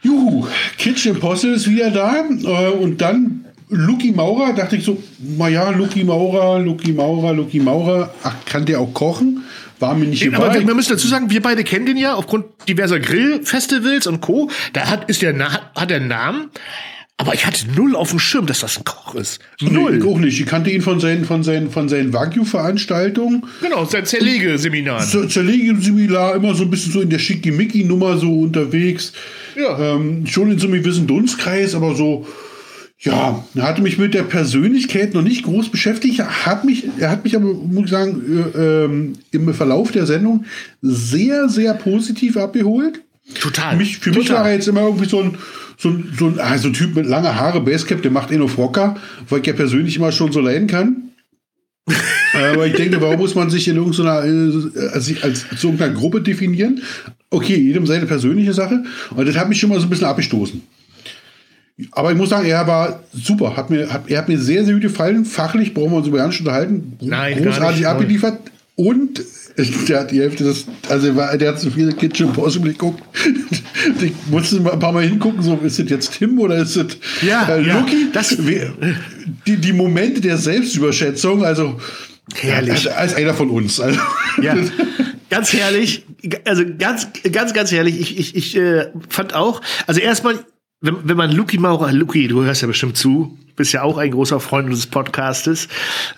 [0.03, 0.47] juhu,
[0.79, 2.25] Kitchen Impossible ist wieder da.
[2.25, 8.15] Äh, und dann Lucky Maurer, dachte ich so, naja, Lucky Maurer, Lucky Maurer, Lucky Maurer.
[8.23, 9.45] Ach, kann der auch kochen?
[9.79, 12.47] War mir nicht Aber wir, wir müssen dazu sagen, wir beide kennen den ja aufgrund
[12.67, 14.51] diverser Grillfestivals und Co.
[14.73, 15.39] Da hat, ist der,
[15.75, 16.49] hat der Namen.
[17.21, 19.41] Aber ich hatte null auf dem Schirm, dass das ein Koch ist.
[19.61, 19.97] Null.
[19.99, 20.15] Ich Null.
[20.15, 20.41] auch nicht.
[20.41, 23.43] Ich kannte ihn von seinen, von seinen, von seinen Wagyu-Veranstaltungen.
[23.61, 25.07] Genau, sein Zerlegeseminar.
[25.07, 29.13] Zur Zerlege-Seminar immer so ein bisschen so in der Schickimicki-Nummer so unterwegs.
[29.55, 29.97] Ja.
[29.97, 32.27] Ähm, schon in so einem gewissen Dunstkreis, aber so,
[32.99, 36.21] ja, er hatte mich mit der Persönlichkeit noch nicht groß beschäftigt.
[36.21, 40.07] Er hat mich, er hat mich aber, muss ich sagen, äh, ähm, im Verlauf der
[40.07, 40.47] Sendung
[40.81, 43.03] sehr, sehr positiv abgeholt.
[43.39, 43.77] Total.
[43.77, 45.37] Mich, für mich war er jetzt immer irgendwie so ein,
[45.81, 48.37] so ein, so ein, ah, so ein Typ mit langer Haare, Basecap, der macht eh
[48.37, 48.97] nur Frocker,
[49.31, 51.11] weil ich ja persönlich immer schon so leiden kann.
[52.35, 56.21] Aber ich denke, warum muss man sich in irgendeiner, äh, als, als, als irgendeiner Gruppe
[56.21, 56.83] definieren?
[57.31, 58.85] Okay, jedem seine persönliche Sache.
[59.17, 60.61] Und das hat mich schon mal so ein bisschen abgestoßen.
[61.93, 63.57] Aber ich muss sagen, er war super.
[63.57, 65.25] Hat mir, hat, er hat mir sehr, sehr gut gefallen.
[65.25, 66.99] Fachlich brauchen wir uns über gar nicht unterhalten.
[67.01, 68.39] Nein, Großartig abgeliefert.
[68.81, 69.23] Und
[69.89, 73.03] der hat die Hälfte des, also er der hat so viele Kitchen Impossible geguckt.
[74.01, 76.87] Ich musste mal ein paar Mal hingucken, so ist das jetzt Tim oder ist das
[77.23, 78.07] Ja, äh, ja, Lucky?
[78.13, 78.73] das- Wer-
[79.47, 81.79] die, die Momente der Selbstüberschätzung, also
[82.35, 82.85] Herrlich.
[82.85, 83.81] ja, als einer von uns.
[83.81, 83.99] Also,
[84.41, 84.55] Ja,
[85.31, 86.07] ganz herrlich.
[86.45, 88.01] Also ganz, ganz, ganz herrlich.
[88.01, 90.39] Ich, ich, ich äh, fand auch, also erstmal,
[90.81, 94.11] wenn, wenn man Luki Maurer, Luki, du hörst ja bestimmt zu, bist ja auch ein
[94.11, 95.69] großer Freund unseres Podcastes.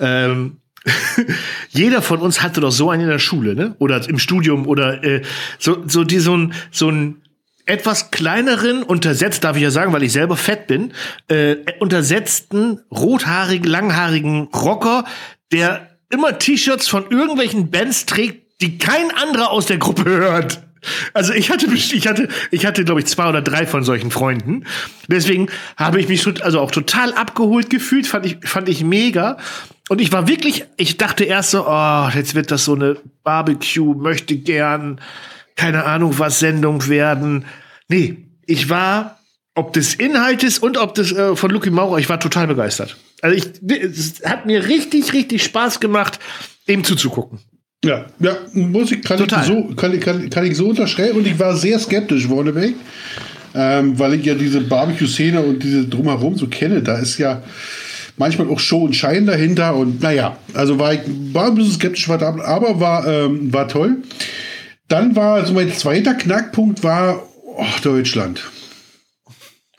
[0.00, 0.58] Ähm,
[1.70, 3.76] jeder von uns hatte doch so einen in der Schule, ne?
[3.78, 5.22] Oder im Studium oder äh,
[5.58, 7.22] so, so die so ein, so ein
[7.64, 10.92] etwas kleineren, untersetzt, darf ich ja sagen, weil ich selber fett bin,
[11.28, 15.04] äh, untersetzten, rothaarigen, langhaarigen Rocker,
[15.52, 20.62] der immer T-Shirts von irgendwelchen Bands trägt, die kein anderer aus der Gruppe hört.
[21.12, 24.64] Also ich hatte, ich hatte, ich hatte, glaube ich, zwei oder drei von solchen Freunden.
[25.06, 29.38] Deswegen habe ich mich also auch total abgeholt gefühlt, fand ich, fand ich mega.
[29.92, 33.92] Und ich war wirklich, ich dachte erst so, oh, jetzt wird das so eine Barbecue,
[33.92, 35.02] möchte gern,
[35.54, 37.44] keine Ahnung was Sendung werden.
[37.88, 39.18] Nee, ich war,
[39.54, 42.96] ob des Inhaltes und ob das äh, von Lucky Maurer, ich war total begeistert.
[43.20, 46.18] Also ich, es hat mir richtig, richtig Spaß gemacht,
[46.68, 47.40] dem zuzugucken.
[47.84, 51.38] Ja, ja, muss ich, kann, ich so, kann, kann, kann ich so unterschreiben und ich
[51.38, 52.76] war sehr skeptisch vorneweg,
[53.54, 56.80] ähm, weil ich ja diese Barbecue-Szene und diese Drumherum so kenne.
[56.80, 57.42] Da ist ja
[58.16, 61.00] manchmal auch Show und Schein dahinter und naja, also war ich
[61.32, 63.98] war ein bisschen skeptisch, war da, aber war, ähm, war toll.
[64.88, 67.22] Dann war, also mein zweiter Knackpunkt war
[67.56, 68.42] oh, Deutschland.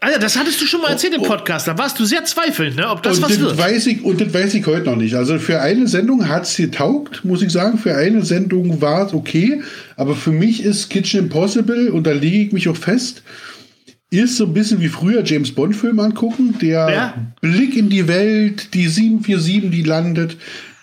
[0.03, 1.27] Alter, das hattest du schon mal erzählt im oh, oh.
[1.29, 1.65] Podcast.
[1.65, 3.57] Da warst du sehr zweifelnd, ne, ob das und was das wird.
[3.57, 5.15] Weiß ich, und das weiß ich heute noch nicht.
[5.15, 7.77] Also für eine Sendung hat es getaugt, muss ich sagen.
[7.77, 9.61] Für eine Sendung war es okay.
[9.95, 13.23] Aber für mich ist Kitchen Impossible, und da lege ich mich auch fest,
[14.19, 16.55] ist so ein bisschen wie früher James Bond-Film angucken.
[16.61, 17.33] Der ja.
[17.41, 20.37] Blick in die Welt, die 747, die landet,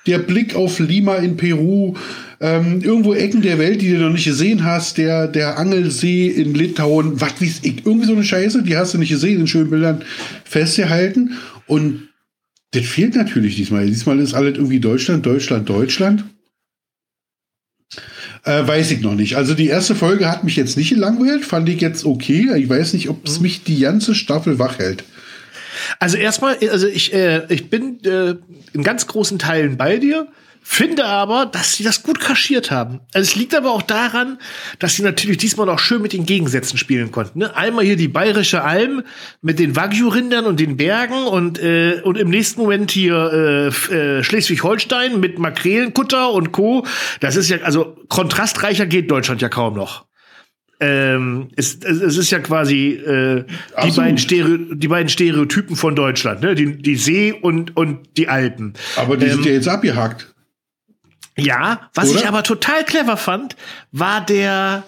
[0.06, 1.94] der Blick auf Lima in Peru,
[2.40, 6.54] ähm, irgendwo Ecken der Welt, die du noch nicht gesehen hast, der, der Angelsee in
[6.54, 9.70] Litauen, was weiß ich, irgendwie so eine Scheiße, die hast du nicht gesehen, in schönen
[9.70, 10.04] Bildern
[10.44, 11.34] festgehalten.
[11.66, 12.08] Und
[12.72, 13.86] das fehlt natürlich diesmal.
[13.86, 16.24] Diesmal ist alles irgendwie Deutschland, Deutschland, Deutschland.
[18.44, 19.36] Äh, weiß ich noch nicht.
[19.36, 22.48] Also die erste Folge hat mich jetzt nicht gelangweilt, fand ich jetzt okay.
[22.56, 23.42] Ich weiß nicht, ob es mhm.
[23.42, 25.04] mich die ganze Staffel wach hält.
[25.98, 28.36] Also erstmal, also ich, äh, ich bin äh,
[28.72, 30.26] in ganz großen Teilen bei dir.
[30.62, 33.00] Finde aber, dass sie das gut kaschiert haben.
[33.14, 34.38] Also es liegt aber auch daran,
[34.78, 37.40] dass sie natürlich diesmal auch schön mit den Gegensätzen spielen konnten.
[37.40, 37.56] Ne?
[37.56, 39.02] Einmal hier die bayerische Alm
[39.40, 44.22] mit den Wagyu-Rindern und den Bergen und, äh, und im nächsten Moment hier äh, äh,
[44.22, 46.86] Schleswig-Holstein mit Makrelenkutter und Co.
[47.20, 50.06] Das ist ja, also kontrastreicher geht Deutschland ja kaum noch.
[50.82, 53.44] Ähm, es, es ist ja quasi äh,
[53.84, 56.54] die, beiden Stereo, die beiden Stereotypen von Deutschland, ne?
[56.54, 58.72] die, die See und, und die Alpen.
[58.96, 60.34] Aber die ähm, sind ja jetzt abgehakt.
[61.44, 62.20] Ja, was oder?
[62.20, 63.56] ich aber total clever fand,
[63.92, 64.84] war der,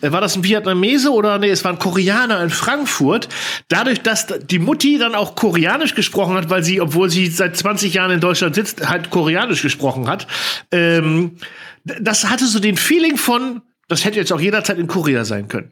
[0.00, 3.28] äh, war das ein Vietnamese oder nee, es war ein Koreaner in Frankfurt.
[3.68, 7.94] Dadurch, dass die Mutti dann auch Koreanisch gesprochen hat, weil sie, obwohl sie seit 20
[7.94, 10.26] Jahren in Deutschland sitzt, halt Koreanisch gesprochen hat.
[10.70, 11.36] Ähm,
[11.84, 15.70] das hatte so den Feeling von, das hätte jetzt auch jederzeit in Korea sein können.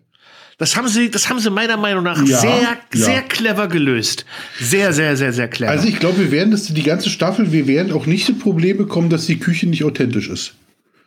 [0.58, 2.78] Das haben sie, das haben sie meiner Meinung nach ja, sehr, ja.
[2.92, 4.26] sehr clever gelöst.
[4.60, 5.70] Sehr, sehr, sehr, sehr clever.
[5.70, 8.76] Also ich glaube, wir werden das die ganze Staffel, wir werden auch nicht das Problem
[8.76, 10.54] bekommen, dass die Küche nicht authentisch ist.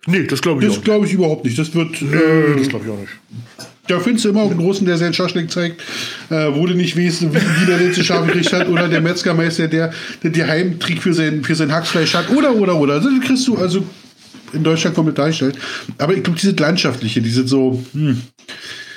[0.08, 1.60] Nee, das glaube ich Das glaube ich überhaupt nicht.
[1.60, 2.02] Das wird.
[2.02, 3.12] Nee, äh, das glaube ich auch nicht.
[3.88, 5.82] Da findest du immer auch einen Großen, der seinen Schaschlik zeigt,
[6.30, 9.68] äh, wo du nicht weißt, wie, wie der letzte Schaf gekriegt hat, oder der Metzgermeister,
[9.68, 9.92] der,
[10.24, 12.94] die Heimtrick für sein, für sein Hacksfleisch hat, oder, oder, oder.
[12.96, 13.84] Also kriegst du also
[14.54, 15.58] in Deutschland komplett dargestellt.
[15.98, 18.22] Aber ich glaube, diese landschaftliche, diese so, hm,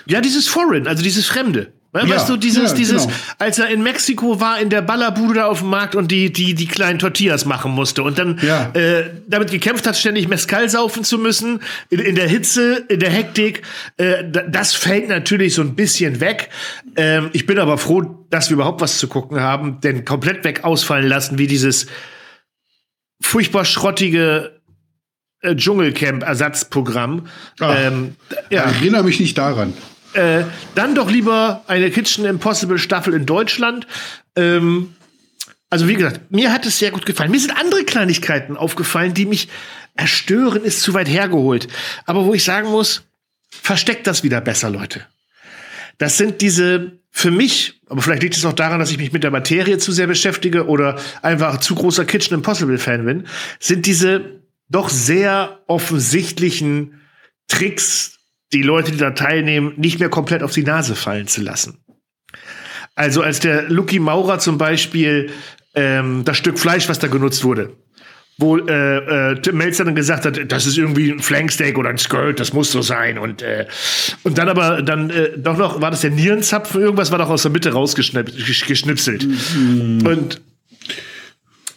[0.07, 1.73] ja, dieses Foreign, also dieses Fremde.
[1.95, 3.17] Weißt ja, du, dieses, ja, dieses, genau.
[3.39, 6.55] als er in Mexiko war, in der Ballerbude da auf dem Markt und die, die,
[6.55, 8.71] die kleinen Tortillas machen musste und dann ja.
[8.75, 13.11] äh, damit gekämpft hat, ständig Mescal saufen zu müssen, in, in der Hitze, in der
[13.11, 13.63] Hektik,
[13.97, 16.49] äh, das fällt natürlich so ein bisschen weg.
[16.97, 20.65] Ähm, ich bin aber froh, dass wir überhaupt was zu gucken haben, denn komplett weg
[20.65, 21.87] ausfallen lassen, wie dieses
[23.21, 24.61] furchtbar schrottige
[25.43, 27.29] äh, Dschungelcamp-Ersatzprogramm.
[27.61, 28.17] Ähm,
[28.51, 28.69] ja.
[28.69, 29.75] Ich erinnere mich nicht daran.
[30.15, 33.87] Äh, dann doch lieber eine Kitchen Impossible Staffel in Deutschland.
[34.37, 34.95] Ähm,
[35.71, 37.31] also wie gesagt, mir hat es sehr gut gefallen.
[37.31, 39.49] Mir sind andere Kleinigkeiten aufgefallen, die mich
[39.97, 41.69] erstören, ist zu weit hergeholt.
[42.07, 43.03] Aber wo ich sagen muss,
[43.51, 45.07] versteckt das wieder besser, Leute.
[45.99, 49.23] Das sind diese, für mich, aber vielleicht liegt es auch daran, dass ich mich mit
[49.23, 53.27] der Materie zu sehr beschäftige oder einfach zu großer Kitchen Impossible Fan bin,
[53.61, 57.01] sind diese doch sehr offensichtlichen
[57.47, 58.19] Tricks
[58.55, 61.79] die Leute, die da teilnehmen, nicht mehr komplett auf die Nase fallen zu lassen.
[62.95, 65.31] Also als der Lucky Maurer zum Beispiel
[65.75, 67.73] ähm, das Stück Fleisch, was da genutzt wurde,
[68.39, 71.99] wo äh, äh, Tim Melzer dann gesagt hat, das ist irgendwie ein Flanksteak oder ein
[71.99, 73.67] Skirt, das muss so sein und äh,
[74.23, 77.43] und dann aber dann äh, doch noch war das der Nierenzapfen irgendwas war doch aus
[77.43, 80.07] der Mitte rausgeschnipselt mhm.
[80.07, 80.41] und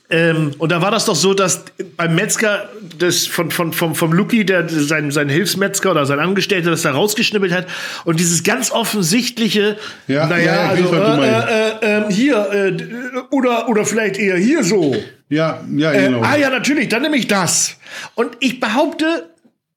[0.10, 1.66] Ähm, und da war das doch so, dass
[1.98, 6.72] beim Metzger das von, von, vom, vom Lucky, der sein, sein Hilfsmetzger oder sein Angestellter
[6.72, 7.68] das da rausgeschnippelt hat
[8.06, 14.18] und dieses ganz offensichtliche, Ja, naja, ja, also äh, äh, äh, hier oder, oder vielleicht
[14.18, 14.96] eher hier so.
[15.28, 16.22] Ja, ja, Äh, genau.
[16.22, 17.76] ah ja, natürlich, dann nehme ich das.
[18.16, 19.30] Und ich behaupte,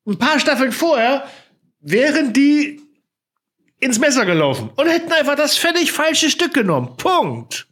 [0.06, 1.24] ein paar Staffeln vorher
[1.80, 2.80] wären die
[3.80, 6.96] ins Messer gelaufen und hätten einfach das völlig falsche Stück genommen.
[6.96, 7.66] Punkt.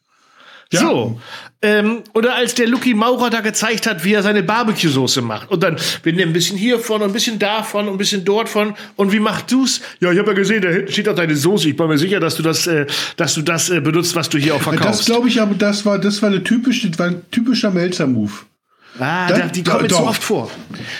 [0.73, 0.81] Ja.
[0.81, 1.21] So.
[1.61, 5.51] Ähm, oder als der Lucky Maurer da gezeigt hat, wie er seine Barbecue-Soße macht.
[5.51, 8.75] Und dann, wir nehmen ein bisschen hiervon, ein bisschen davon, ein bisschen dort von.
[8.95, 9.81] Und wie machst du's?
[9.99, 11.69] Ja, ich habe ja gesehen, da hinten steht doch deine Soße.
[11.71, 14.39] Ich bin mir sicher, dass du das, äh, dass du das äh, benutzt, was du
[14.39, 15.07] hier auch das verkaufst.
[15.07, 18.31] glaube ich aber, das war, das war eine typische, das war ein typischer Melzer-Move.
[19.01, 20.51] Ah, Dann- da, die kommen doch, zu oft vor.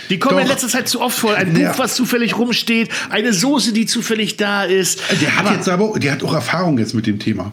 [0.09, 0.41] Die kommen Doch.
[0.43, 1.35] in letzter Zeit zu oft vor.
[1.35, 1.71] Ein Ja.
[1.71, 5.01] Buch, was zufällig rumsteht, eine Soße, die zufällig da ist.
[5.21, 7.51] Der hat jetzt aber, der hat auch Erfahrung jetzt mit dem Thema.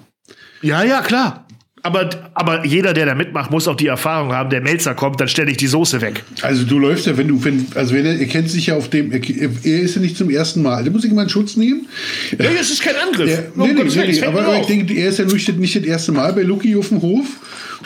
[0.62, 1.45] Ja, ja, klar.
[1.86, 5.28] Aber, aber jeder, der da mitmacht, muss auch die Erfahrung haben, der Melzer kommt, dann
[5.28, 6.24] stelle ich die Soße weg.
[6.42, 8.90] Also du läufst ja, wenn du, wenn, also wenn er, er kennt sich ja auf
[8.90, 10.82] dem, er, er ist ja nicht zum ersten Mal.
[10.82, 11.86] Da muss ich mal in Schutz nehmen.
[12.36, 13.30] Ja, das ist kein Angriff.
[13.30, 15.84] Ja, nee, nee, nee, fällt aber, aber ich denke, er ist ja nicht, nicht das
[15.84, 17.26] erste Mal bei Lucky auf dem Hof.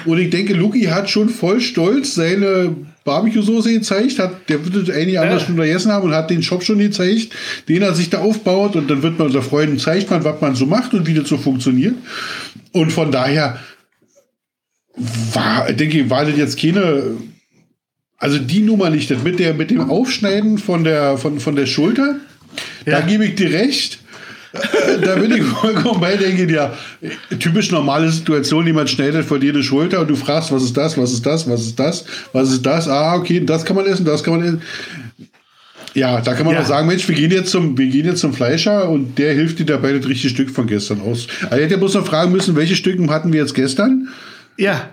[0.06, 5.20] Und ich denke, Lucky hat schon voll stolz seine Barbecue-Soße gezeigt, hat, der wird einige
[5.20, 5.44] andere Ja.
[5.44, 7.34] schon vergessen haben und hat den Shop schon gezeigt,
[7.68, 10.54] den er sich da aufbaut und dann wird man unter Freunden zeigt man, was man
[10.54, 11.96] so macht und wie das so funktioniert.
[12.72, 13.58] Und von daher
[14.96, 17.02] war, denke ich, war das jetzt keine,
[18.18, 21.66] also die Nummer nicht, das mit der, mit dem Aufschneiden von der, von, von der
[21.66, 22.16] Schulter,
[22.84, 23.00] da Ja.
[23.00, 23.98] gebe ich dir recht.
[25.04, 26.76] Da bin ich vollkommen bei, denke ich, ja,
[27.38, 30.98] typisch normale Situation, jemand schneidet vor dir die Schulter und du fragst, was ist das,
[30.98, 34.04] was ist das, was ist das, was ist das, ah, okay, das kann man essen,
[34.04, 34.62] das kann man essen.
[35.94, 36.62] Ja, da kann man Ja.
[36.62, 39.60] auch sagen, Mensch, wir gehen jetzt zum, wir gehen jetzt zum Fleischer und der hilft
[39.60, 41.28] dir dabei, das richtige Stück von gestern aus.
[41.48, 44.08] Also hätte bloß noch fragen müssen, welche Stücken hatten wir jetzt gestern?
[44.60, 44.90] Ja.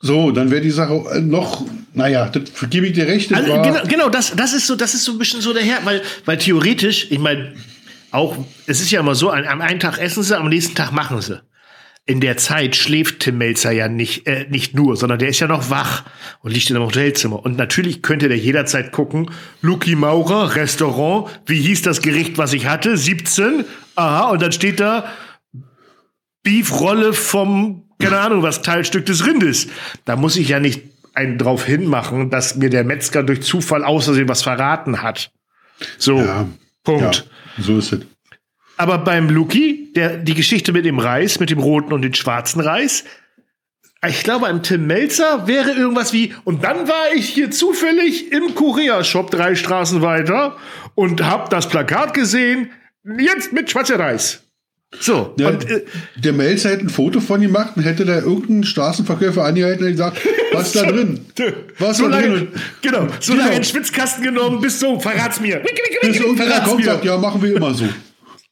[0.00, 3.32] So, dann wäre die Sache äh, noch, naja, das gebe ich dir recht.
[3.34, 6.02] Also, genau, genau das, das ist so, das ist so ein bisschen so daher, weil,
[6.24, 7.54] weil theoretisch, ich meine,
[8.12, 11.20] auch, es ist ja immer so, am einen Tag essen sie, am nächsten Tag machen
[11.20, 11.42] sie.
[12.06, 15.46] In der Zeit schläft Tim Melzer ja nicht, äh, nicht nur, sondern der ist ja
[15.46, 16.04] noch wach
[16.40, 17.44] und liegt in einem Hotelzimmer.
[17.44, 22.66] Und natürlich könnte der jederzeit gucken, Luki Maurer, Restaurant, wie hieß das Gericht, was ich
[22.66, 22.96] hatte?
[22.96, 23.64] 17?
[23.96, 25.12] Aha, und dann steht da
[26.42, 29.68] Beefrolle vom, keine Ahnung was, Teilstück des Rindes.
[30.04, 30.82] Da muss ich ja nicht
[31.14, 35.32] einen drauf hinmachen, dass mir der Metzger durch Zufall außersehen was verraten hat.
[35.98, 36.48] So, Ja, ja,
[36.84, 37.28] Punkt.
[37.58, 38.00] so ist es.
[38.76, 42.60] Aber beim Luki, der, die Geschichte mit dem Reis, mit dem roten und dem schwarzen
[42.60, 43.04] Reis,
[44.06, 48.54] ich glaube, beim Tim Melzer wäre irgendwas wie, und dann war ich hier zufällig im
[48.54, 50.56] Korea-Shop drei Straßen weiter
[50.94, 52.70] und hab das Plakat gesehen,
[53.18, 54.47] jetzt mit schwarzer Reis.
[55.00, 55.84] So, Ja, und äh,
[56.16, 59.90] der Melzer hätte ein Foto von ihm gemacht und hätte da irgendeinen Straßenverkäufer angehalten und
[59.92, 60.18] gesagt,
[60.52, 61.26] was ist da drin?
[61.78, 62.48] Was so da lange, drin?
[62.80, 63.44] genau, so Genau.
[63.44, 65.60] lange in den Schwitzkasten genommen, bis so, verrat's mir.
[66.00, 66.84] Bis verrat's kommt und mir.
[66.86, 67.84] sagt, ja, machen wir immer so.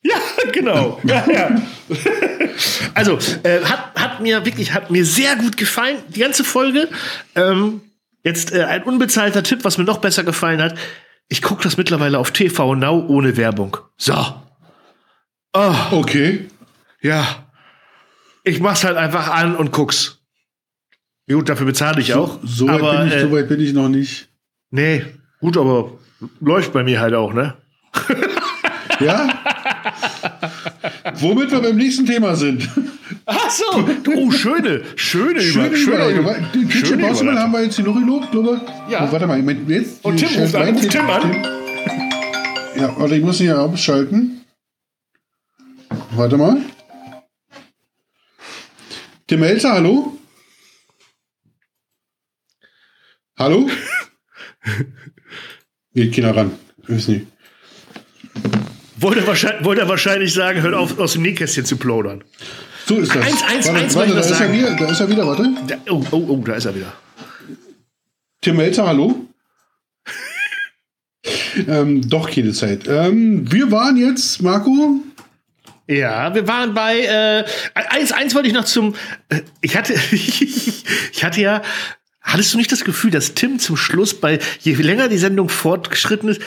[0.02, 0.14] Ja,
[0.52, 1.00] genau.
[1.02, 1.62] Ja, ja.
[2.94, 6.88] Also, äh, hat, hat mir wirklich, hat mir sehr gut gefallen, die ganze Folge.
[7.34, 7.80] Ähm,
[8.22, 10.76] jetzt äh, ein unbezahlter Tipp, was mir noch besser gefallen hat.
[11.28, 13.78] Ich gucke das mittlerweile auf TV Now ohne Werbung.
[13.96, 14.14] So.
[15.58, 16.46] Oh, Okay.
[17.00, 17.24] ja.
[18.44, 20.18] Ich mach's halt einfach an und guck's.
[21.28, 22.38] Gut, dafür bezahle ich auch.
[22.44, 24.28] So weit, aber, bin ich, äh, so weit bin ich noch nicht.
[24.70, 25.04] nee,
[25.40, 25.92] gut, aber
[26.40, 27.54] läuft bei mir halt auch, ne?
[29.00, 29.28] Ja?
[31.20, 32.68] Womit wir beim nächsten Thema sind.
[33.26, 33.64] Ach so.
[34.16, 36.52] Oh, schöne, schöne, Schöne Über- schöne Überleitung.
[36.54, 38.60] Den Kitchen haben wir jetzt hier noch gelobt, oder?
[38.90, 39.06] Ja.
[39.08, 40.04] Oh, warte mal, ich mein, jetzt.
[40.04, 41.46] Und Tim Shell ruft an, Tim an.
[42.78, 44.35] Ja, warte, ich muss ihn ja abschalten.
[46.16, 46.62] Warte mal.
[49.26, 50.16] Tim Melzer, hallo?
[53.38, 53.68] Hallo?
[55.94, 56.52] Geht keiner ran.
[56.84, 57.26] Ich weiß nicht.
[58.96, 62.24] Wollte er, wahrscheinlich, wollte wahrscheinlich sagen, hört auf, aus dem Nähkästchen zu plaudern.
[62.86, 63.26] So ist das.
[63.26, 65.54] Eins, eins, warte, eins warte, da ist er wieder, da ist er wieder, warte.
[65.66, 66.94] Da, oh, oh, oh, da ist er wieder.
[68.40, 69.26] Tim Melzer, hallo?
[71.68, 72.88] ähm, doch keine Zeit.
[72.88, 75.02] Ähm, wir waren jetzt, Marco,
[75.88, 77.44] Ja, wir waren bei äh,
[77.74, 78.94] eins, eins wollte ich noch zum.
[79.28, 81.62] Äh, ich hatte, ich hatte ja.
[82.20, 86.28] Hattest du nicht das Gefühl, dass Tim zum Schluss bei je länger die Sendung fortgeschritten
[86.28, 86.40] ist,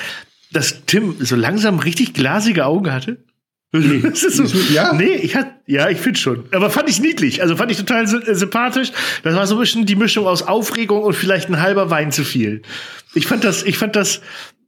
[0.52, 3.24] dass Tim so langsam richtig glasige Augen hatte?
[3.72, 4.94] Das ist so, Ja.
[4.94, 6.46] Nee, ich hatte, ja, ich finde schon.
[6.52, 7.42] Aber fand ich niedlich.
[7.42, 8.92] Also fand ich total äh, sympathisch.
[9.24, 12.24] Das war so ein bisschen die Mischung aus Aufregung und vielleicht ein halber Wein zu
[12.24, 12.64] viel.
[13.14, 14.22] Ich fand das, ich fand das,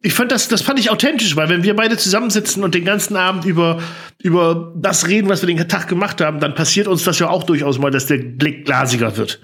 [0.04, 3.16] ich fand das, das fand ich authentisch, weil wenn wir beide zusammensitzen und den ganzen
[3.16, 3.80] Abend über,
[4.22, 7.44] über das reden, was wir den Tag gemacht haben, dann passiert uns das ja auch
[7.44, 9.40] durchaus mal, dass der Blick glasiger wird.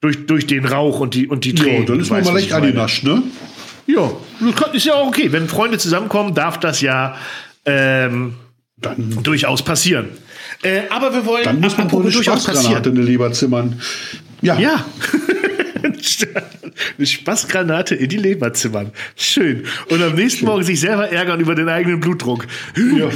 [0.00, 1.86] Durch, durch den Rauch und die, und die Ja, Tränen.
[1.86, 3.22] dann ist man mal leicht angenascht, ne?
[3.86, 4.12] Ja,
[4.72, 5.32] ist ja auch okay.
[5.32, 7.16] Wenn Freunde zusammenkommen, darf das ja
[7.66, 8.34] ähm,
[8.76, 10.08] Dann, durchaus passieren.
[10.62, 13.80] Äh, aber wir wollen dann muss man wohl eine durchaus Spaßgranate in die Leber zimmern.
[14.40, 14.84] Ja, Ja.
[16.98, 18.92] Eine Spaßgranate in die Leber zimmern.
[19.16, 19.64] Schön.
[19.88, 22.46] Und am nächsten Morgen sich selber ärgern über den eigenen Blutdruck.
[22.76, 23.08] ja.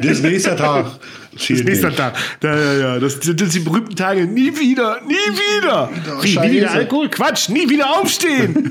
[0.00, 1.00] das ist nächster Tag.
[1.48, 2.16] Das nächste Tag.
[2.42, 2.98] Ja, ja, ja.
[2.98, 4.26] Das, sind die berühmten Tage.
[4.26, 5.90] Nie wieder, nie wieder.
[6.20, 7.08] Wie, nie wieder Alkohol?
[7.08, 8.70] Quatsch, nie wieder aufstehen.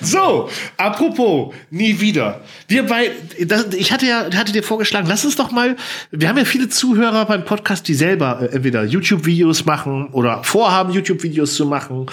[0.00, 2.40] so, apropos, nie wieder.
[2.68, 5.76] Wir bei, das, ich hatte ja, hatte dir vorgeschlagen, lass uns doch mal,
[6.10, 10.92] wir haben ja viele Zuhörer beim Podcast, die selber äh, entweder YouTube-Videos machen oder vorhaben,
[10.92, 12.06] YouTube-Videos zu machen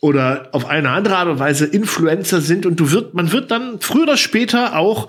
[0.00, 3.80] oder auf eine andere Art und Weise Influencer sind und du wird, man wird dann
[3.80, 5.08] früher oder später auch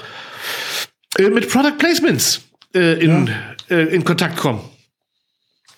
[1.17, 2.41] äh, mit Product Placements
[2.73, 3.29] äh, in,
[3.69, 4.61] äh, in Kontakt kommen.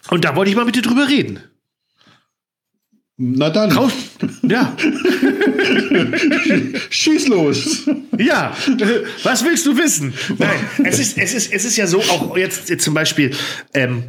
[0.10, 1.42] Und da wollte ich mal mit dir drüber reden.
[3.20, 3.92] Na dann, Kauf,
[4.44, 4.78] ja,
[6.92, 7.90] schieß los.
[8.20, 8.56] ja.
[9.24, 10.14] Was willst du wissen?
[10.38, 13.36] Nein, es ist, es ist, es ist ja so, auch jetzt, jetzt zum Beispiel,
[13.74, 14.04] ähm,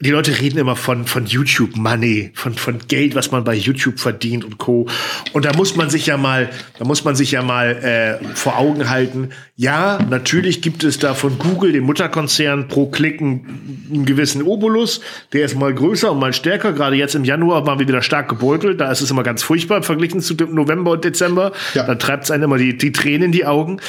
[0.00, 3.98] die Leute reden immer von, von YouTube Money, von, von Geld, was man bei YouTube
[3.98, 4.86] verdient und Co.
[5.32, 8.58] Und da muss man sich ja mal, da muss man sich ja mal äh, vor
[8.58, 9.30] Augen halten.
[9.56, 15.00] Ja, natürlich gibt es da von Google, dem Mutterkonzern, pro Klick einen, gewissen Obolus.
[15.32, 16.72] Der ist mal größer und mal stärker.
[16.72, 18.80] Gerade jetzt im Januar waren wir wieder stark gebeutelt.
[18.80, 21.50] Da ist es immer ganz furchtbar verglichen zu dem November und Dezember.
[21.74, 21.84] Ja.
[21.84, 23.80] Da treibt es einem immer die, die Tränen in die Augen.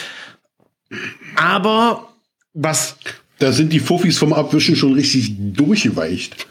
[1.35, 2.07] Aber
[2.55, 2.97] was
[3.39, 6.47] Da sind die Fuffis vom Abwischen schon richtig durchgeweicht.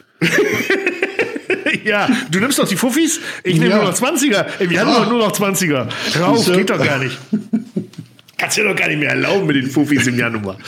[1.84, 3.76] Ja, du nimmst doch die Fuffis, ich nehme Ja.
[3.76, 4.46] nur noch 20er.
[4.60, 5.08] Im Januar Ah.
[5.10, 5.88] nur noch 20er.
[6.14, 6.56] Hör auf, Siehste?
[6.58, 7.16] geht doch gar nicht.
[8.36, 10.58] Kannst du dir doch gar nicht mehr erlauben mit den Fuffis im Januar.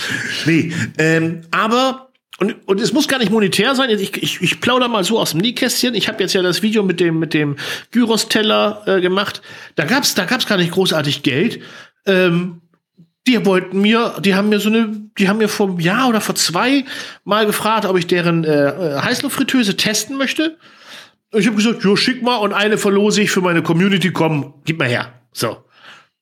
[0.47, 3.91] Nee, ähm, aber, und, und es muss gar nicht monetär sein.
[3.91, 5.95] Ich, ich, ich plauder mal so aus dem Nähkästchen.
[5.95, 7.57] Ich habe jetzt ja das Video mit dem, mit dem
[7.93, 9.43] Gyros-Teller äh, gemacht.
[9.77, 11.61] Da gab's da gab's gar nicht großartig Geld.
[12.07, 12.60] Ähm,
[13.27, 16.21] die wollten mir, die haben mir so eine, die haben mir vor einem Jahr oder
[16.21, 16.85] vor zwei
[17.25, 20.57] mal gefragt, ob ich deren äh, äh, Heißluftfritteuse testen möchte.
[21.33, 24.79] Ich habe gesagt, jo, schick mal und eine verlose ich für meine Community, komm, gib
[24.79, 25.13] mal her.
[25.33, 25.59] So.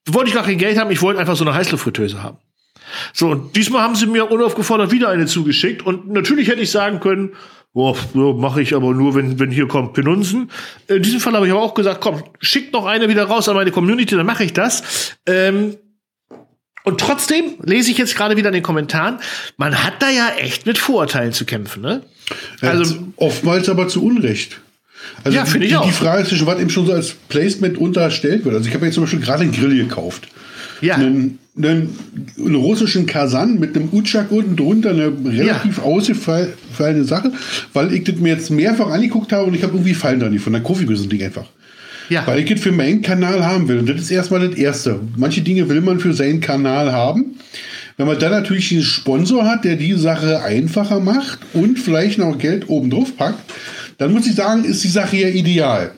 [0.07, 2.39] Wollte ich gar kein Geld haben, ich wollte einfach so eine Heißluftfritteuse haben.
[3.13, 7.01] So, und diesmal haben sie mir unaufgefordert wieder eine zugeschickt und natürlich hätte ich sagen
[7.01, 7.35] können,
[7.75, 10.51] boah, ja, mache ich aber nur, wenn, wenn hier kommt Penunzen.
[10.89, 13.57] In diesem Fall habe ich aber auch gesagt, komm, schick noch eine wieder raus an
[13.57, 15.17] meine Community, dann mache ich das.
[15.27, 15.77] Ähm,
[16.89, 19.19] und trotzdem lese ich jetzt gerade wieder in den Kommentaren,
[19.59, 22.01] man hat da ja echt mit Vorurteilen zu kämpfen, ne?
[22.63, 24.59] Also oftmals aber zu Unrecht.
[25.23, 25.85] Also Ja, finde ich die, auch.
[25.85, 28.55] Die Frage ist, was eben schon so als Placement unterstellt wird.
[28.55, 30.29] Also ich habe jetzt zum Beispiel gerade einen Grill gekauft.
[30.81, 30.95] Ja.
[30.95, 31.99] Einen, einen,
[32.39, 37.33] einen russischen Kasan mit einem Utschak unten drunter, eine relativ ausgefallene Sache,
[37.75, 40.55] weil ich das mir jetzt mehrfach angeguckt habe und ich habe irgendwie Fallen dran von
[40.55, 41.47] der Koffeegüssen-Ding einfach.
[42.09, 42.27] Ja.
[42.27, 43.79] Weil ich das für meinen Kanal haben will.
[43.79, 45.01] Und das ist erstmal das Erste.
[45.17, 47.37] Manche Dinge will man für seinen Kanal haben.
[47.97, 52.39] Wenn man dann natürlich einen Sponsor hat, der die Sache einfacher macht und vielleicht noch
[52.39, 53.41] Geld oben drauf packt,
[53.99, 55.91] dann muss ich sagen, ist die Sache ja ideal.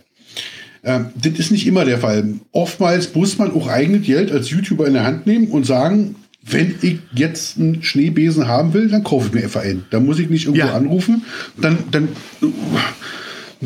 [0.83, 2.25] Ähm, das ist nicht immer der Fall.
[2.53, 6.75] Oftmals muss man auch eigenes Geld als YouTuber in der Hand nehmen und sagen, wenn
[6.81, 9.85] ich jetzt einen Schneebesen haben will, dann kaufe ich mir einen.
[9.91, 10.75] Da muss ich nicht irgendwo Ja.
[10.75, 11.23] anrufen.
[11.61, 12.09] Dann, dann,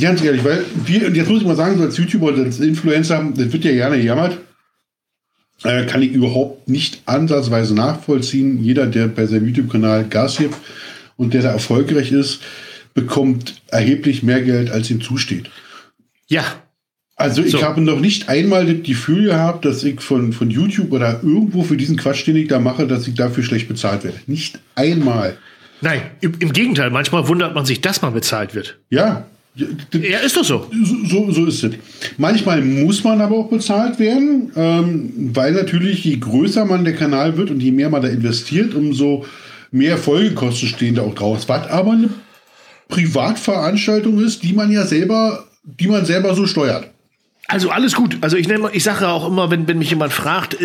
[0.01, 2.61] ganz ehrlich, weil wir, und jetzt muss ich mal sagen, so als YouTuber oder als
[2.61, 4.39] Influencer, das wird ja gerne gejammert,
[5.63, 8.63] äh, kann ich überhaupt nicht ansatzweise nachvollziehen.
[8.63, 10.57] Jeder, der bei seinem YouTube-Kanal Gas gibt
[11.17, 12.41] und der da erfolgreich ist,
[12.93, 15.51] bekommt erheblich mehr Geld, als ihm zusteht.
[16.29, 16.45] Ja.
[17.17, 17.63] Also ich So.
[17.63, 21.77] habe noch nicht einmal das Gefühl gehabt, dass ich von, von YouTube oder irgendwo für
[21.77, 24.19] diesen Quatsch, den ich da mache, dass ich dafür schlecht bezahlt werde.
[24.27, 25.37] Nicht einmal.
[25.81, 28.81] Nein, im, im Gegenteil, manchmal wundert man sich, dass man bezahlt wird.
[28.91, 30.69] Ja, Ja, ist doch so.
[31.07, 31.73] so, so ist es.
[32.19, 37.37] Manchmal muss man aber auch bezahlt werden, ähm, weil natürlich je größer man der Kanal
[37.37, 39.25] wird und je mehr man da investiert, umso
[39.71, 41.49] mehr Folgekosten stehen da auch draus.
[41.49, 42.11] Was aber eine
[42.89, 46.91] Privatveranstaltung ist, die man ja selber, die man selber so steuert.
[47.47, 48.19] Also alles gut.
[48.23, 50.65] Also ich nenne, ich sage auch immer, wenn, wenn mich jemand fragt, äh,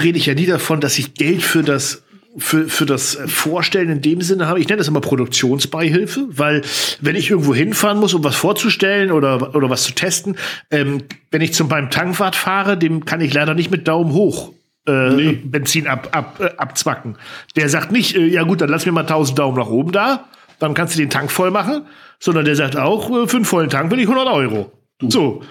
[0.00, 2.02] rede ich ja nie davon, dass ich Geld für das
[2.38, 4.60] für, für das Vorstellen in dem Sinne habe.
[4.60, 6.62] Ich nenne das immer Produktionsbeihilfe, weil
[7.00, 10.36] wenn ich irgendwo hinfahren muss, um was vorzustellen oder, oder was zu testen,
[10.70, 14.52] ähm, wenn ich zum beim Tankwart fahre, dem kann ich leider nicht mit Daumen hoch
[14.88, 17.16] äh, Benzin ab, ab, äh, abzwacken.
[17.56, 20.24] Der sagt nicht, äh, ja gut, dann lass mir mal 1000 Daumen nach oben da,
[20.58, 21.86] dann kannst du den Tank voll machen,
[22.18, 24.72] sondern der sagt auch, äh, für einen vollen Tank will ich 100 Euro.
[25.00, 25.42] So.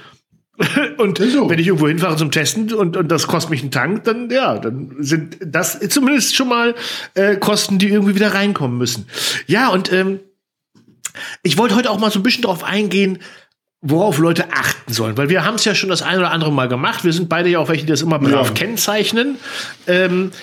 [0.98, 1.50] Und so.
[1.50, 4.58] wenn ich irgendwo hinfahre zum Testen und, und das kostet mich einen Tank, dann ja,
[4.58, 6.74] dann sind das zumindest schon mal
[7.14, 9.08] äh, Kosten, die irgendwie wieder reinkommen müssen.
[9.46, 10.20] Ja, und ähm,
[11.44, 13.20] ich wollte heute auch mal so ein bisschen drauf eingehen,
[13.82, 16.68] worauf Leute achten sollen, weil wir haben es ja schon das ein oder andere Mal
[16.68, 17.04] gemacht.
[17.04, 18.54] Wir sind beide ja auch welche, die das immer brav Ja.
[18.54, 19.38] kennzeichnen.
[19.86, 20.38] Ähm, äh,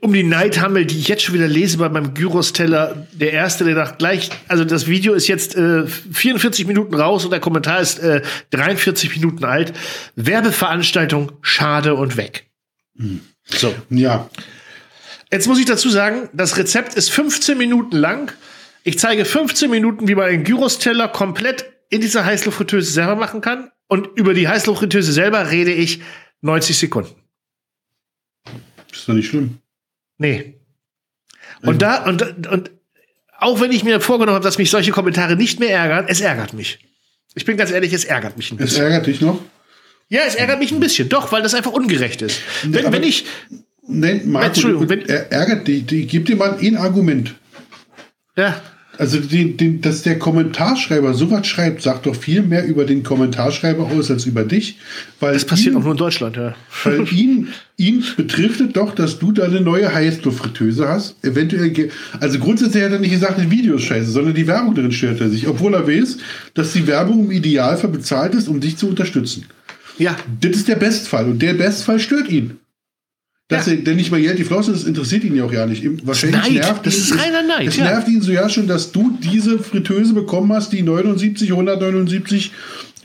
[0.00, 3.74] um die Neidhammel, die ich jetzt schon wieder lese bei meinem Gyros-Teller, der erste, der
[3.74, 7.98] sagt gleich, also das Video ist jetzt äh, 44 Minuten raus und der Kommentar ist
[7.98, 9.74] äh, 43 Minuten alt.
[10.16, 12.46] Werbeveranstaltung, schade und weg.
[13.44, 13.74] So.
[13.90, 14.28] Ja,
[15.30, 18.32] Jetzt muss ich dazu sagen, das Rezept ist 15 Minuten lang.
[18.82, 23.70] Ich zeige 15 Minuten, wie man einen Gyros-Teller komplett in dieser Heißluftfritteuse selber machen kann.
[23.88, 26.00] Und über die Heißluftfritteuse selber rede ich
[26.40, 27.14] 90 Sekunden.
[29.08, 29.58] Ist doch nicht schlimm.
[30.18, 30.54] Nee.
[31.62, 32.70] Und da, und, und
[33.38, 36.52] auch wenn ich mir vorgenommen habe, dass mich solche Kommentare nicht mehr ärgern, es ärgert
[36.52, 36.78] mich.
[37.34, 38.84] Ich bin ganz ehrlich, es ärgert mich ein Es bisschen.
[38.84, 39.40] ärgert dich noch?
[40.08, 41.08] Ja, es ärgert mich ein bisschen.
[41.08, 42.40] Doch, weil das einfach ungerecht ist.
[42.64, 43.24] Wenn, aber- wenn ich,
[43.86, 45.86] Nein, Marco, Entschuldigung, wenn- er ärgert dich.
[45.86, 47.34] Die, gib dir mal ein Argument.
[48.36, 48.60] ja,
[48.98, 53.84] Also, die, die, dass der Kommentarschreiber sowas schreibt, sagt doch viel mehr über den Kommentarschreiber
[53.84, 54.78] aus als über dich.
[55.20, 56.56] Weil das passiert ihn, auch nur in Deutschland, ja.
[56.82, 61.24] Weil ihn, ihn betrifft es doch, dass du da eine neue Heißluftfritteuse hast.
[61.24, 64.90] Eventuell, also grundsätzlich hat er nicht gesagt, das Video ist scheiße, sondern die Werbung drin
[64.90, 65.46] stört er sich.
[65.46, 66.18] Obwohl er weiß,
[66.54, 69.46] dass die Werbung im Idealfall bezahlt ist, um dich zu unterstützen.
[69.96, 72.58] Ja, Das ist der Bestfall und der Bestfall stört ihn.
[73.48, 73.72] Dass Ja.
[73.72, 75.82] er denn nicht mal Geld geflossen ist, interessiert ihn ja auch ja nicht.
[76.06, 76.52] Wahrscheinlich Neid.
[76.52, 77.84] nervt Das ihn- ist reiner Neid, Es ja.
[77.84, 82.52] nervt ihn so ja schon, dass du diese Fritteuse bekommen hast, die 79, 179,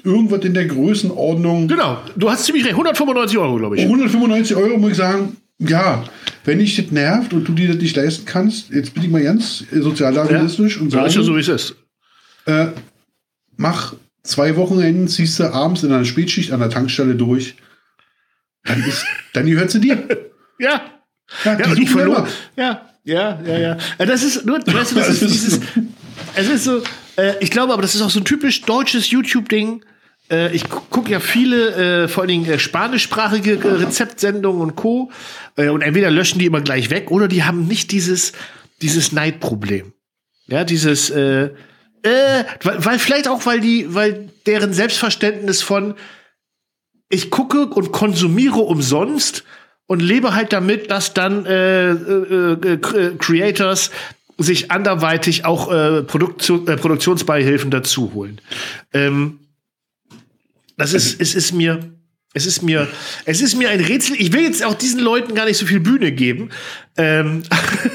[0.04, 1.70] irgendwas in der Größenordnung.
[1.70, 2.02] genau.
[2.18, 2.76] Du hast ziemlich recht.
[2.76, 3.84] 195 Euro, glaube ich.
[3.84, 6.04] 195 Euro muss ich sagen, ja,
[6.44, 9.24] wenn dich das nervt und du dir das nicht leisten kannst, jetzt bin ich mal
[9.24, 11.76] ganz sozialdarwinistisch und Sag sage, ja so, wie es ist.
[12.48, 12.68] äh,
[13.56, 17.56] mach zwei Wochenenden, ziehst du abends in einer Spätschicht an der Tankstelle durch,
[18.66, 20.06] dann, ist, dann gehört sie dir.
[20.60, 20.82] Ja.
[21.45, 22.28] Ja, Ja, die und ich verlor.
[22.56, 23.78] Ja, ja, ja, ja.
[23.97, 25.60] Äh, Das ist nur, weißt du, das ist dieses,
[26.36, 26.82] es ist so,
[27.18, 29.84] äh, ich glaube aber, das ist auch so ein typisch deutsches YouTube-Ding.
[30.30, 35.12] Äh, ich gucke ja viele, äh, vor allen Dingen äh, spanischsprachige äh, Rezeptsendungen und Co.
[35.56, 38.32] Und entweder löschen die immer gleich weg oder die haben nicht dieses,
[38.82, 39.93] dieses Neidproblem.
[40.47, 41.51] Ja, dieses, äh,
[42.04, 45.93] äh, weil, weil vielleicht auch, weil die, weil deren Selbstverständnis von
[47.10, 49.43] ich gucke und konsumiere umsonst
[49.88, 53.92] und lebe halt damit, dass dann äh, äh, äh, Cre- Creators
[54.38, 58.42] sich anderweitig auch äh, Produktion, äh, Produktionsbeihilfen dazu holen.
[58.94, 59.40] Ähm,
[60.78, 61.94] das ist, es ist mir,
[62.34, 62.88] es ist mir,
[63.26, 64.16] es ist mir ein Rätsel.
[64.20, 66.50] Ich will jetzt auch diesen Leuten gar nicht so viel Bühne geben,
[66.98, 67.44] ähm,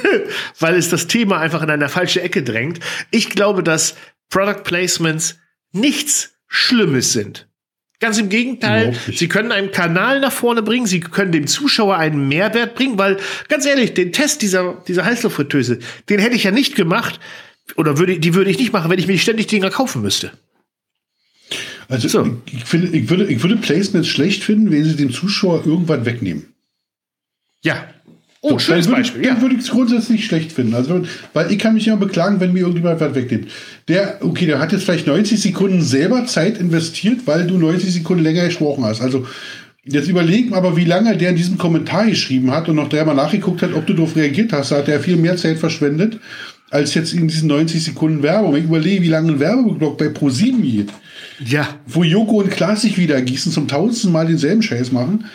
[0.61, 2.79] weil es das Thema einfach in eine falsche Ecke drängt.
[3.11, 3.97] Ich glaube, dass
[4.31, 5.39] Product Placements
[5.73, 7.48] nichts Schlimmes sind.
[8.01, 12.29] Ganz im Gegenteil, sie können einen Kanal nach vorne bringen, sie können dem Zuschauer einen
[12.29, 13.17] Mehrwert bringen, weil
[13.49, 17.19] ganz ehrlich, den Test dieser, dieser Heißluftfritteuse, den hätte ich ja nicht gemacht
[17.75, 20.31] oder würde, die würde ich nicht machen, wenn ich mir ständig Dinger kaufen müsste.
[21.89, 22.39] Also So.
[22.47, 26.55] ich, finde, ich, würde, ich würde Placements schlecht finden, wenn sie dem Zuschauer irgendwas wegnehmen.
[27.63, 27.89] Ja.
[28.41, 29.25] Oh, So, schönes Beispiel.
[29.25, 29.41] Ja.
[29.41, 30.75] würde ich es grundsätzlich schlecht finden.
[30.75, 33.49] Also, weil ich kann mich immer beklagen, wenn mir irgendjemand was wegnimmt.
[33.89, 38.23] Der, okay, der hat jetzt vielleicht 90 Sekunden selber Zeit investiert, weil du 90 Sekunden
[38.23, 39.01] länger gesprochen hast.
[39.01, 39.27] Also
[39.85, 43.63] jetzt überlegen aber, wie lange der in diesem Kommentar geschrieben hat und noch dreimal nachgeguckt
[43.63, 44.71] hat, ob du darauf reagiert hast.
[44.71, 46.21] Da hat er viel mehr Zeit verschwendet,
[46.71, 48.55] als jetzt in diesen 90 Sekunden Werbung.
[48.55, 50.91] Ich überlege, wie lange ein Werbeblock bei ProSieben geht
[51.45, 51.69] ja.
[51.87, 55.27] wo Joko und Klaas sich wieder gießen, zum tausendsten Mal denselben Scheiß machen.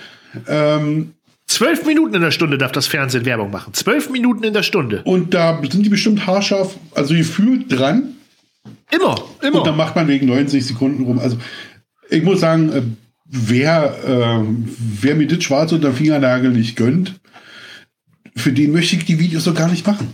[0.47, 1.13] Ähm,
[1.53, 3.73] Zwölf Minuten in der Stunde darf das Fernsehen Werbung machen.
[3.75, 5.03] Zwölf Minuten in der Stunde.
[5.03, 8.15] und da sind die bestimmt haarscharf, also gefühlt dran.
[8.89, 9.71] Immer, Und dann immer.
[9.73, 11.19] macht man wegen 90 Sekunden rum.
[11.19, 11.37] Also
[12.09, 12.81] ich muss sagen, äh,
[13.25, 14.43] wer, äh,
[15.01, 17.19] wer mir das schwarz unter Fingernagel nicht gönnt,
[18.35, 20.07] für den möchte ich die Videos doch gar nicht machen.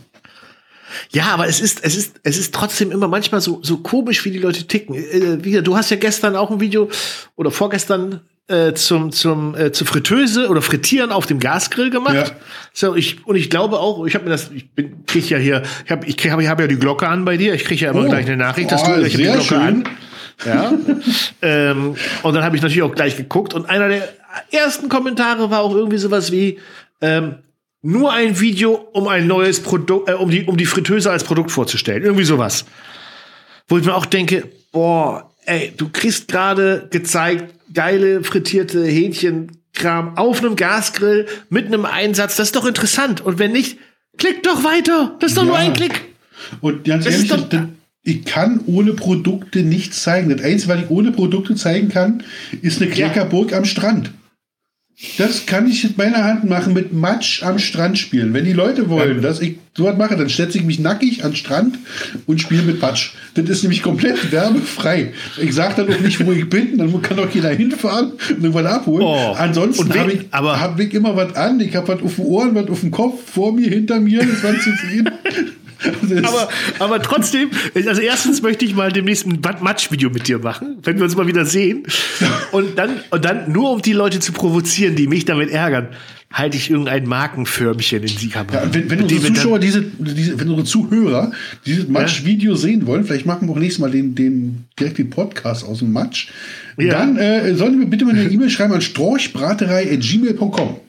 [1.12, 4.32] Ja, aber es ist, es ist, es ist trotzdem immer manchmal so, so komisch, wie
[4.32, 4.94] die Leute ticken.
[4.96, 6.90] Äh, wieder, du hast ja gestern auch ein Video
[7.38, 12.16] oder vorgestern äh, zum, zum, äh, zur Fritteuse oder Frittieren auf dem Gasgrill gemacht.
[12.16, 12.26] Ja.
[12.74, 15.64] So, ich, und ich glaube auch, ich habe mir das, ich bin, krieg ja hier,
[15.86, 17.54] ich habe ich krieg, hab, ich hab ja die Glocke an bei dir.
[17.54, 18.10] Ich kriege ja immer Oh.
[18.10, 19.58] gleich eine Nachricht, dass Oh, du, ich hab die Glocke schön.
[19.62, 19.84] an.
[20.46, 20.74] Ja.
[21.42, 23.54] ähm, und dann habe ich natürlich auch gleich geguckt.
[23.54, 24.08] Und einer der
[24.52, 26.60] ersten Kommentare war auch irgendwie sowas wie,
[27.02, 27.36] ähm,
[27.82, 31.52] nur ein Video, um ein neues Produkt, äh, um die, um die Fritteuse als Produkt
[31.52, 32.04] vorzustellen.
[32.04, 32.66] Irgendwie sowas.
[33.68, 40.40] Wo ich mir auch denke, boah, ey, du kriegst gerade gezeigt, geile frittierte Hähnchenkram auf
[40.40, 42.36] einem Gasgrill mit einem Einsatz.
[42.36, 43.22] Das ist doch interessant.
[43.22, 43.78] Und wenn nicht,
[44.18, 45.16] klick doch weiter.
[45.20, 45.62] Das ist doch nur Ja.
[45.62, 46.02] ein Klick.
[46.62, 47.48] Und ganz Das ehrlich, doch-
[48.04, 50.30] ich kann ohne Produkte nichts zeigen.
[50.30, 52.24] Das Einzige, was ich ohne Produkte zeigen kann,
[52.62, 54.12] ist eine Kleckerburg am Strand.
[55.18, 58.34] Das kann ich mit meiner Hand machen, mit Matsch am Strand spielen.
[58.34, 59.22] Wenn die Leute wollen, ja.
[59.22, 61.80] dass ich sowas mache, dann setze ich mich nackig an den Strand
[62.26, 63.12] und spiele mit Matsch.
[63.36, 65.14] Das ist nämlich komplett werbefrei.
[65.42, 68.68] Ich sage dann auch nicht, wo ich bin, dann kann auch jeder hinfahren und irgendwann
[68.68, 69.06] abholen.
[69.06, 69.36] Oh.
[69.38, 71.62] Ansonsten habe ich, hab ich immer was an.
[71.62, 74.44] Ich habe was auf den Ohren, was auf dem Kopf, vor mir, hinter mir, das
[74.44, 75.10] war zu sehen.
[76.24, 76.50] aber,
[76.80, 81.04] aber trotzdem, also erstens möchte ich mal demnächst ein Matsch-Video mit dir machen, wenn wir
[81.04, 81.84] uns mal wieder sehen.
[82.52, 85.90] Und dann, und dann nur um die Leute zu provozieren, die mich damit ärgern,
[86.32, 88.64] halte ich irgendein Markenförmchen in die Kamera.
[88.64, 91.32] Ja, wenn, wenn unsere Zuschauer diese, diese, wenn unsere Zuhörer
[91.66, 92.58] dieses Matsch-Video ja?
[92.58, 95.92] sehen wollen, vielleicht machen wir auch nächstes Mal den, den direkt den Podcast aus dem
[95.92, 96.30] Matsch.
[96.78, 96.94] Ja.
[96.94, 100.80] Dann äh, sollen wir bitte mal eine E-Mail schreiben an storchbraterei.gmail.com.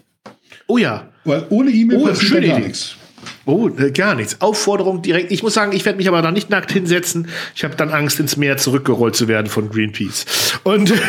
[0.67, 1.09] Oh ja.
[1.25, 2.97] Weil ohne E-Mail oh, passiert gar nichts.
[3.47, 4.41] Oh, äh, gar nichts.
[4.41, 5.33] Aufforderung direkt.
[5.33, 7.29] Ich muss sagen, ich werde mich aber da nicht nackt hinsetzen.
[7.55, 10.27] Ich habe dann Angst, ins Meer zurückgerollt zu werden von Greenpeace.
[10.63, 10.93] Und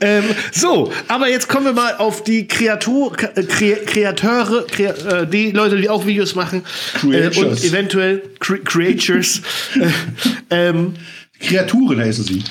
[0.00, 5.50] ähm, so, aber jetzt kommen wir mal auf die Kreatur, Kre Kreateure, Kre äh, die
[5.50, 6.62] Leute, die auch Videos machen
[7.02, 9.42] äh, und eventuell Cre Creatures.
[9.80, 10.94] äh, ähm,
[11.40, 12.44] Kreaturen heißen sie.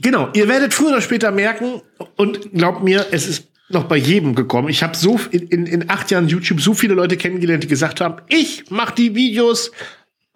[0.00, 1.82] Genau, ihr werdet früher oder später merken,
[2.16, 4.68] und glaubt mir, es ist noch bei jedem gekommen.
[4.68, 8.00] Ich habe so in, in, in acht Jahren YouTube so viele Leute kennengelernt, die gesagt
[8.00, 9.70] haben, ich mache die Videos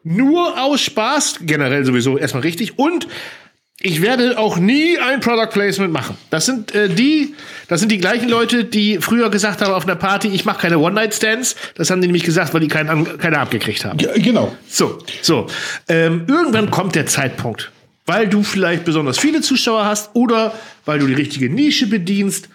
[0.05, 3.09] nur aus Spaß, generell sowieso erstmal richtig, und
[3.81, 6.17] ich werde auch nie ein Product Placement machen.
[6.31, 7.35] Das sind äh, die,
[7.69, 10.79] das sind die gleichen Leute, die früher gesagt haben auf einer Party, ich mache keine
[10.79, 11.57] One-Night-Stands.
[11.75, 13.99] Das haben die nämlich gesagt, weil die keinen, keine abgekriegt haben.
[13.99, 14.57] Ja, genau.
[14.69, 15.49] So, so.
[15.89, 17.73] Ähm, irgendwann kommt der Zeitpunkt,
[18.07, 20.55] weil du vielleicht besonders viele Zuschauer hast oder
[20.87, 22.49] weil du die richtige Nische bedienst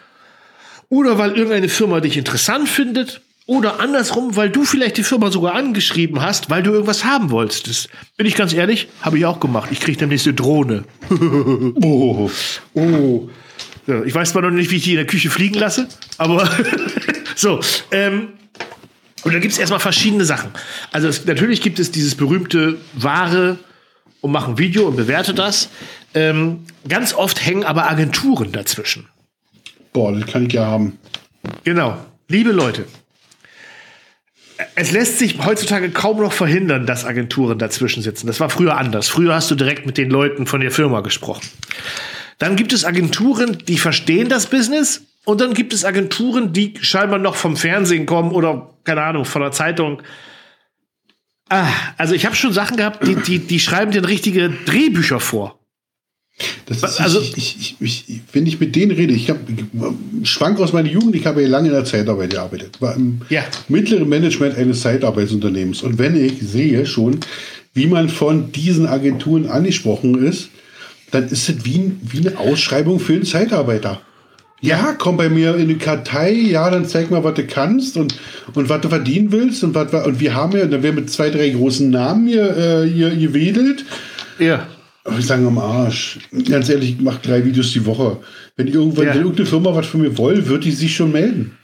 [0.89, 5.55] oder weil irgendeine Firma dich interessant findet oder andersrum, weil du vielleicht die Firma sogar
[5.55, 7.89] angeschrieben hast, weil du irgendwas haben wolltest.
[8.15, 9.69] Bin ich ganz ehrlich, habe ich auch gemacht.
[9.71, 10.83] Ich kriege demnächst eine Drohne.
[11.81, 12.29] oh.
[12.73, 13.29] Oh.
[13.87, 15.87] Ja, ich weiß zwar noch nicht, wie ich die in der Küche fliegen lasse,
[16.19, 16.47] aber
[17.35, 17.59] so.
[17.91, 18.29] Ähm,
[19.23, 20.51] und da gibt es erstmal verschiedene Sachen.
[20.91, 23.57] Also es, natürlich gibt es dieses berühmte Ware
[24.21, 25.69] und machen Video und bewerte das.
[26.13, 29.07] Ähm, ganz oft hängen aber Agenturen dazwischen.
[29.93, 30.99] Boah, das kann ich ja haben.
[31.63, 31.97] Genau.
[32.27, 32.85] Liebe Leute,
[34.75, 38.27] es lässt sich heutzutage kaum noch verhindern, dass Agenturen dazwischen sitzen.
[38.27, 39.07] Das war früher anders.
[39.07, 41.47] Früher hast du direkt mit den Leuten von der Firma gesprochen.
[42.37, 45.01] Dann gibt es Agenturen, die verstehen das Business.
[45.25, 49.41] Und dann gibt es Agenturen, die scheinbar noch vom Fernsehen kommen oder, keine Ahnung, von
[49.41, 50.01] der Zeitung.
[51.49, 51.67] Ah,
[51.97, 55.58] also ich habe schon Sachen gehabt, die, die, die schreiben dir richtige Drehbücher vor.
[56.65, 59.39] Das ist, also, ich, ich, ich, wenn ich mit denen rede, ich habe
[60.23, 63.43] schwank aus meiner Jugend, ich habe ja lange in der Zeitarbeit gearbeitet, war im ja.
[63.67, 65.81] mittleren Management eines Zeitarbeitsunternehmens.
[65.81, 67.19] Und wenn ich sehe schon,
[67.73, 70.49] wie man von diesen Agenturen angesprochen ist,
[71.11, 74.01] dann ist es wie, wie eine Ausschreibung für einen Zeitarbeiter.
[74.61, 78.19] Ja, komm bei mir in die Kartei, ja, dann zeig mal, was du kannst und,
[78.53, 81.29] und was du verdienen willst und was und wir haben ja, dann werden mit zwei,
[81.29, 83.85] drei großen Namen hier, äh, hier gewedelt.
[84.37, 84.67] Ja.
[85.17, 86.19] Ich sage am Arsch.
[86.49, 88.17] Ganz ehrlich, ich mache drei Videos die Woche.
[88.55, 89.15] Wenn irgendwann ja.
[89.15, 91.57] irgendeine Firma was von mir will, wird die sich schon melden.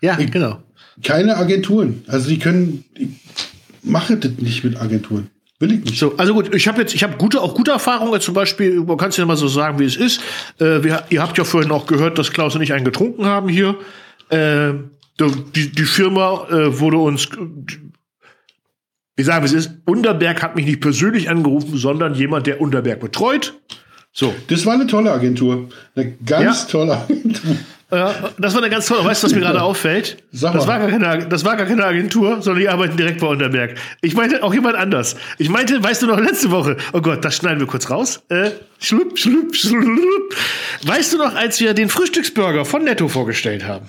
[0.00, 0.62] Ja, ich, genau.
[1.02, 2.02] Keine Agenturen.
[2.06, 3.08] Also die können, ich
[3.82, 5.28] mache das nicht mit Agenturen.
[5.60, 5.98] Will ich nicht.
[5.98, 8.20] So, also gut, ich habe jetzt, ich habe gute, auch gute Erfahrungen.
[8.20, 10.20] Zum Beispiel, man kann es ja mal so sagen, wie es ist.
[10.58, 13.48] Äh, wir, ihr habt ja vorhin auch gehört, dass Klaus und ich einen getrunken haben
[13.48, 13.76] hier.
[14.30, 14.72] Äh,
[15.54, 17.28] die, die Firma äh, wurde uns
[19.16, 23.54] ich sage, es ist, Unterberg hat mich nicht persönlich angerufen, sondern jemand, der Unterberg betreut.
[24.12, 24.34] So.
[24.48, 25.68] Das war eine tolle Agentur.
[25.96, 26.68] Eine ganz ja.
[26.70, 27.56] tolle Agentur.
[27.92, 29.04] Ja, das war eine ganz tolle.
[29.04, 30.16] Weißt du, was mir gerade auffällt?
[30.32, 33.28] Sag das, war gar keine, das war gar keine Agentur, sondern die arbeiten direkt bei
[33.28, 33.76] Unterberg.
[34.00, 35.16] Ich meinte auch jemand anders.
[35.38, 38.22] Ich meinte, weißt du noch, letzte Woche, oh Gott, das schneiden wir kurz raus.
[38.30, 38.50] Äh,
[38.80, 40.34] schlupp, schlupp, schlupp.
[40.82, 43.88] Weißt du noch, als wir den Frühstücksburger von Netto vorgestellt haben?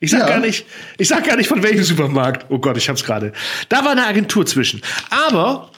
[0.00, 0.28] Ich sag ja.
[0.28, 2.46] gar nicht, ich sag gar nicht von welchem Supermarkt.
[2.50, 3.32] Oh Gott, ich hab's gerade.
[3.68, 4.82] Da war eine Agentur zwischen.
[5.10, 5.70] Aber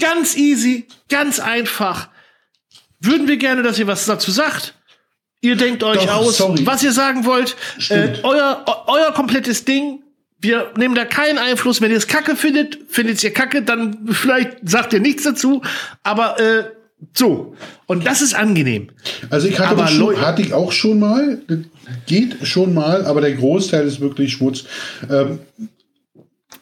[0.00, 2.08] ganz easy, ganz einfach.
[3.00, 4.74] Würden wir gerne, dass ihr was dazu sagt.
[5.40, 6.66] Ihr denkt euch Doch, aus, sorry.
[6.66, 7.56] was ihr sagen wollt.
[7.88, 10.02] Äh, euer, euer komplettes Ding.
[10.38, 11.80] Wir nehmen da keinen Einfluss.
[11.80, 15.62] Wenn ihr es kacke findet, findet ihr kacke, dann vielleicht sagt ihr nichts dazu.
[16.02, 16.64] Aber äh,
[17.14, 17.56] so.
[17.86, 18.90] Und das ist angenehm.
[19.30, 21.40] Also ich hatte, aber schon, hatte ich auch schon mal
[22.06, 24.64] geht schon mal, aber der Großteil ist wirklich Schmutz.
[25.08, 25.40] Ähm,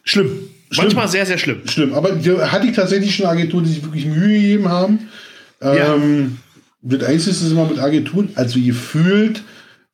[0.05, 0.49] schlimm.
[0.71, 0.85] schlimm.
[0.85, 1.67] Manchmal sehr, sehr schlimm.
[1.67, 1.95] Schlimm.
[1.95, 2.11] Aber
[2.51, 5.09] hatte ich tatsächlich schon Agenturen, die sich wirklich Mühe gegeben haben.
[5.61, 6.39] Ähm,
[6.83, 6.99] ja.
[6.99, 9.43] Das Einzige ist immer mit Agenturen, also gefühlt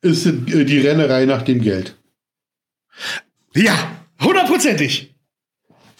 [0.01, 1.95] ist äh, die Rennerei nach dem Geld.
[3.55, 3.73] Ja,
[4.21, 5.15] hundertprozentig.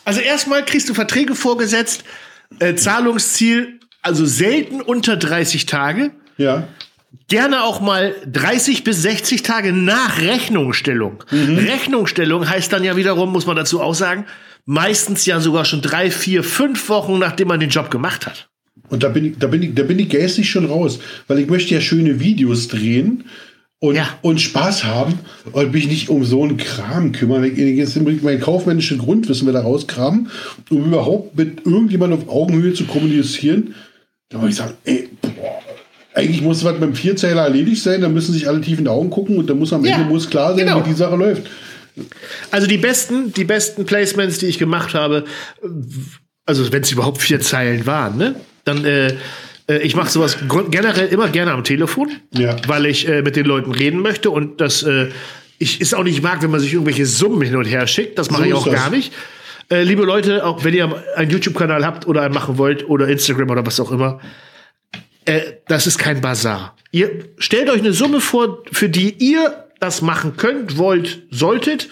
[0.04, 2.04] Also erstmal kriegst du Verträge vorgesetzt,
[2.60, 6.12] äh, Zahlungsziel, also selten unter 30 Tage.
[6.38, 6.68] Ja
[7.28, 11.24] gerne auch mal 30 bis 60 Tage nach Rechnungsstellung.
[11.32, 11.58] Mhm.
[11.58, 14.26] Rechnungsstellung heißt dann ja wiederum, muss man dazu auch sagen,
[14.66, 18.50] meistens ja sogar schon drei, vier, fünf Wochen, nachdem man den Job gemacht hat.
[18.90, 21.50] Und da bin ich, da bin ich, da bin ich geistig schon raus, weil ich
[21.50, 23.26] möchte ja schöne Videos drehen
[23.80, 24.08] und, ja.
[24.22, 25.20] und Spaß haben
[25.52, 27.44] und mich nicht um so einen Kram kümmern.
[27.44, 30.30] Ich, jetzt mein kaufmännisches Grundwissen wieder rauskramen,
[30.70, 33.74] um überhaupt mit irgendjemandem auf Augenhöhe zu kommunizieren.
[34.30, 35.62] Da muss ich sagen, ey, boah,
[36.14, 39.10] eigentlich muss was beim Vierzeiler erledigt sein, da müssen sich alle tief in die Augen
[39.10, 40.84] gucken und da muss am ja, Ende muss klar sein, genau.
[40.84, 41.44] wie die Sache läuft.
[42.52, 45.26] Also die besten, die besten Placements, die ich gemacht habe,
[46.46, 48.36] also wenn es überhaupt vier Zeilen waren, ne?
[48.64, 49.14] Dann äh,
[49.70, 50.38] äh ich mache sowas
[50.72, 52.56] generell immer gerne am Telefon, ja.
[52.68, 55.10] weil ich äh, mit den Leuten reden möchte und das äh,
[55.58, 58.20] ich ist auch nicht mag, wenn man sich irgendwelche Summen hin und her schickt.
[58.20, 59.14] Das mache so ich auch gar nicht.
[59.70, 63.50] Äh, liebe Leute, auch wenn ihr einen YouTube-Kanal habt oder einen machen wollt oder Instagram
[63.50, 64.20] oder was auch immer,
[65.26, 66.76] äh, das ist kein Bazar.
[66.92, 71.90] Ihr stellt euch eine Summe vor, für die ihr das machen könnt, wollt, solltet.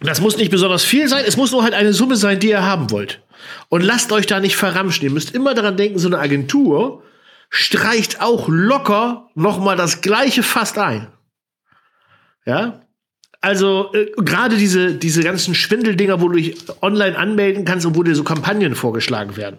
[0.00, 2.62] Das muss nicht besonders viel sein, es muss nur halt eine Summe sein, die ihr
[2.62, 3.22] haben wollt.
[3.68, 5.04] Und lasst euch da nicht verramschen.
[5.04, 7.02] Ihr müsst immer daran denken, so eine Agentur
[7.50, 11.08] streicht auch locker noch mal das gleiche fast ein.
[12.46, 12.81] Ja?
[13.42, 18.02] Also äh, gerade diese, diese ganzen Schwindeldinger, wo du dich online anmelden kannst und wo
[18.02, 19.58] dir so Kampagnen vorgeschlagen werden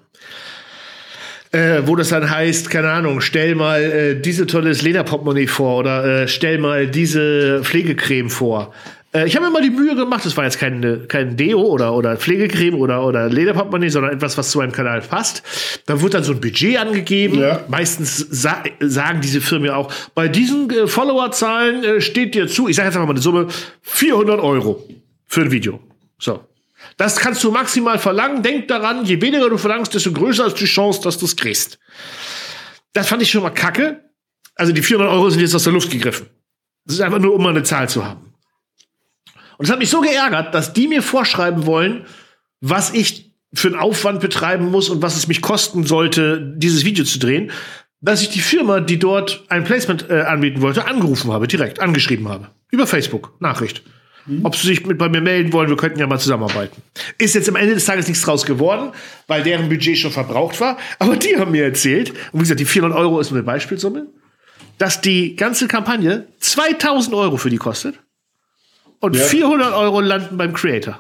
[1.54, 6.24] äh, wo das dann heißt, keine Ahnung, stell mal äh, diese tolles Lederportemonnaie vor oder
[6.24, 8.74] äh, stell mal diese Pflegecreme vor.
[9.14, 11.94] Äh, ich habe mir mal die Mühe gemacht, das war jetzt kein, kein Deo oder,
[11.94, 15.44] oder Pflegecreme oder, oder Lederportemonnaie, sondern etwas, was zu meinem Kanal passt.
[15.86, 17.40] Da wird dann so ein Budget angegeben.
[17.40, 17.64] Ja.
[17.68, 22.68] Meistens sa sagen diese Firmen ja auch, bei diesen äh, Followerzahlen äh, steht dir zu,
[22.68, 23.48] ich sage jetzt einfach mal eine Summe,
[23.82, 24.84] 400 Euro
[25.26, 25.80] für ein Video.
[26.20, 26.42] So.
[26.98, 28.44] Das kannst du maximal verlangen.
[28.44, 31.80] Denk daran, je weniger du verlangst, desto größer ist die Chance, dass du es kriegst.
[32.92, 34.02] Das fand ich schon mal kacke.
[34.56, 36.28] Also die 400 Euro sind jetzt aus der Luft gegriffen.
[36.86, 38.33] Das ist einfach nur, um mal eine Zahl zu haben.
[39.58, 42.06] Und es hat mich so geärgert, dass die mir vorschreiben wollen,
[42.62, 47.06] was ich für einen Aufwand betreiben muss und was es mich kosten sollte, dieses Video
[47.06, 47.52] zu drehen,
[48.02, 52.28] dass ich die Firma, die dort ein Placement äh, anbieten wollte, angerufen habe, direkt angeschrieben
[52.28, 52.50] habe.
[52.72, 53.84] Über Facebook, Nachricht.
[54.26, 54.44] Mhm.
[54.44, 56.82] Ob sie sich mit bei mir melden wollen, wir könnten ja mal zusammenarbeiten.
[57.18, 58.92] Ist jetzt am Ende des Tages nichts draus geworden,
[59.28, 60.78] weil deren Budget schon verbraucht war.
[61.00, 64.08] Aber die haben mir erzählt, und wie gesagt, die 400 Euro ist nur eine Beispielsumme,
[64.78, 68.00] dass die ganze Kampagne 2000 Euro für die kostet
[69.04, 69.22] und ja.
[69.22, 70.98] 400 Euro landen beim Creator.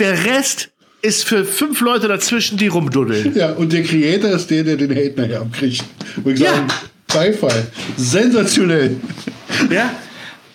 [0.00, 3.36] Der Rest ist für fünf Leute dazwischen, die rumduddeln.
[3.36, 5.84] Ja, und der Creator ist der, der den Hate nachher abkriegt.
[6.24, 6.50] Und ich ja.
[6.50, 6.66] sagen,
[7.06, 7.68] Beifall.
[7.96, 8.96] Sensationell.
[9.70, 9.94] Ja,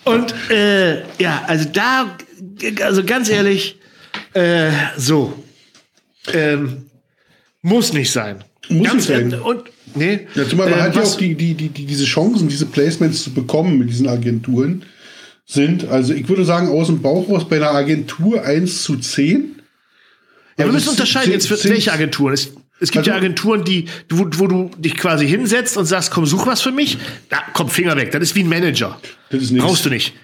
[0.04, 2.14] und äh, ja, also da,
[2.82, 3.78] also ganz ehrlich,
[4.34, 5.42] äh, so.
[6.34, 6.90] Ähm,
[7.62, 8.44] muss nicht sein.
[8.68, 9.40] Muss ganz, nicht sein.
[9.40, 9.62] Und,
[9.94, 12.66] nee, ja, zumal man äh, hat ja auch die, die, die, die, diese Chancen, diese
[12.66, 14.84] Placements zu bekommen mit diesen Agenturen
[15.44, 19.56] sind, also ich würde sagen, aus dem Bauch raus bei einer Agentur 1 zu 10.
[20.56, 22.34] Ja, also wir müssen unterscheiden jetzt für welche Agenturen.
[22.34, 26.10] Es, es gibt also, ja Agenturen, die, wo, wo, du dich quasi hinsetzt und sagst,
[26.10, 26.98] komm, such was für mich.
[27.28, 28.10] Da, komm, Finger weg.
[28.12, 28.98] Das ist wie ein Manager.
[29.30, 29.66] Das ist nichts.
[29.66, 30.14] Brauchst du nicht.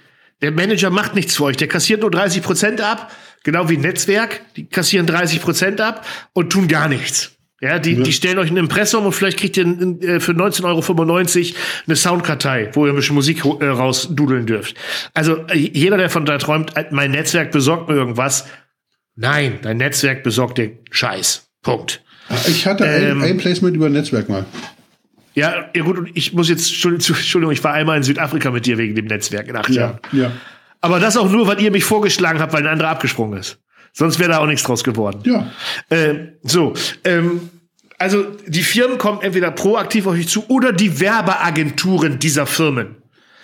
[0.40, 1.56] Der Manager macht nichts für euch.
[1.56, 3.12] Der kassiert nur 30 Prozent ab.
[3.42, 4.40] Genau wie ein Netzwerk.
[4.56, 7.37] Die kassieren 30 Prozent ab und tun gar nichts.
[7.60, 11.58] Ja, die, die stellen euch ein Impressum und vielleicht kriegt ihr äh, für 19,95 Euro
[11.86, 14.76] eine Soundkartei, wo ihr ein bisschen Musik äh, rausdudeln dürft.
[15.12, 18.46] Also äh, jeder, der von da träumt, mein Netzwerk besorgt mir irgendwas.
[19.16, 21.50] Nein, dein Netzwerk besorgt dir Scheiß.
[21.62, 22.04] Punkt.
[22.46, 24.44] Ich hatte ähm, ein, ein Placement über ein Netzwerk mal.
[25.34, 28.78] Ja, ja gut, und ich muss jetzt, Entschuldigung, ich war einmal in Südafrika mit dir
[28.78, 30.00] wegen dem Netzwerk in acht ja, Jahren.
[30.12, 30.32] Ja.
[30.80, 33.58] Aber das auch nur, weil ihr mich vorgeschlagen habt, weil ein anderer abgesprungen ist.
[33.92, 35.20] Sonst wäre da auch nichts draus geworden.
[35.24, 35.50] Ja.
[35.90, 36.74] Äh, so,
[37.04, 37.50] ähm,
[37.98, 42.96] also die Firmen kommen entweder proaktiv auf euch zu oder die Werbeagenturen dieser Firmen.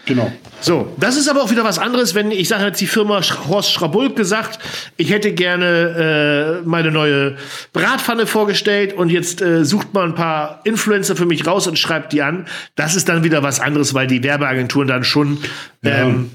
[0.07, 0.30] Genau.
[0.61, 3.72] So, das ist aber auch wieder was anderes, wenn ich sage jetzt die Firma Horst
[3.72, 4.59] Schrabulk gesagt,
[4.97, 7.36] ich hätte gerne äh, meine neue
[7.72, 12.12] Bratpfanne vorgestellt und jetzt äh, sucht mal ein paar Influencer für mich raus und schreibt
[12.12, 12.47] die an.
[12.76, 15.38] Das ist dann wieder was anderes, weil die Werbeagenturen dann schon
[15.82, 16.30] ähm,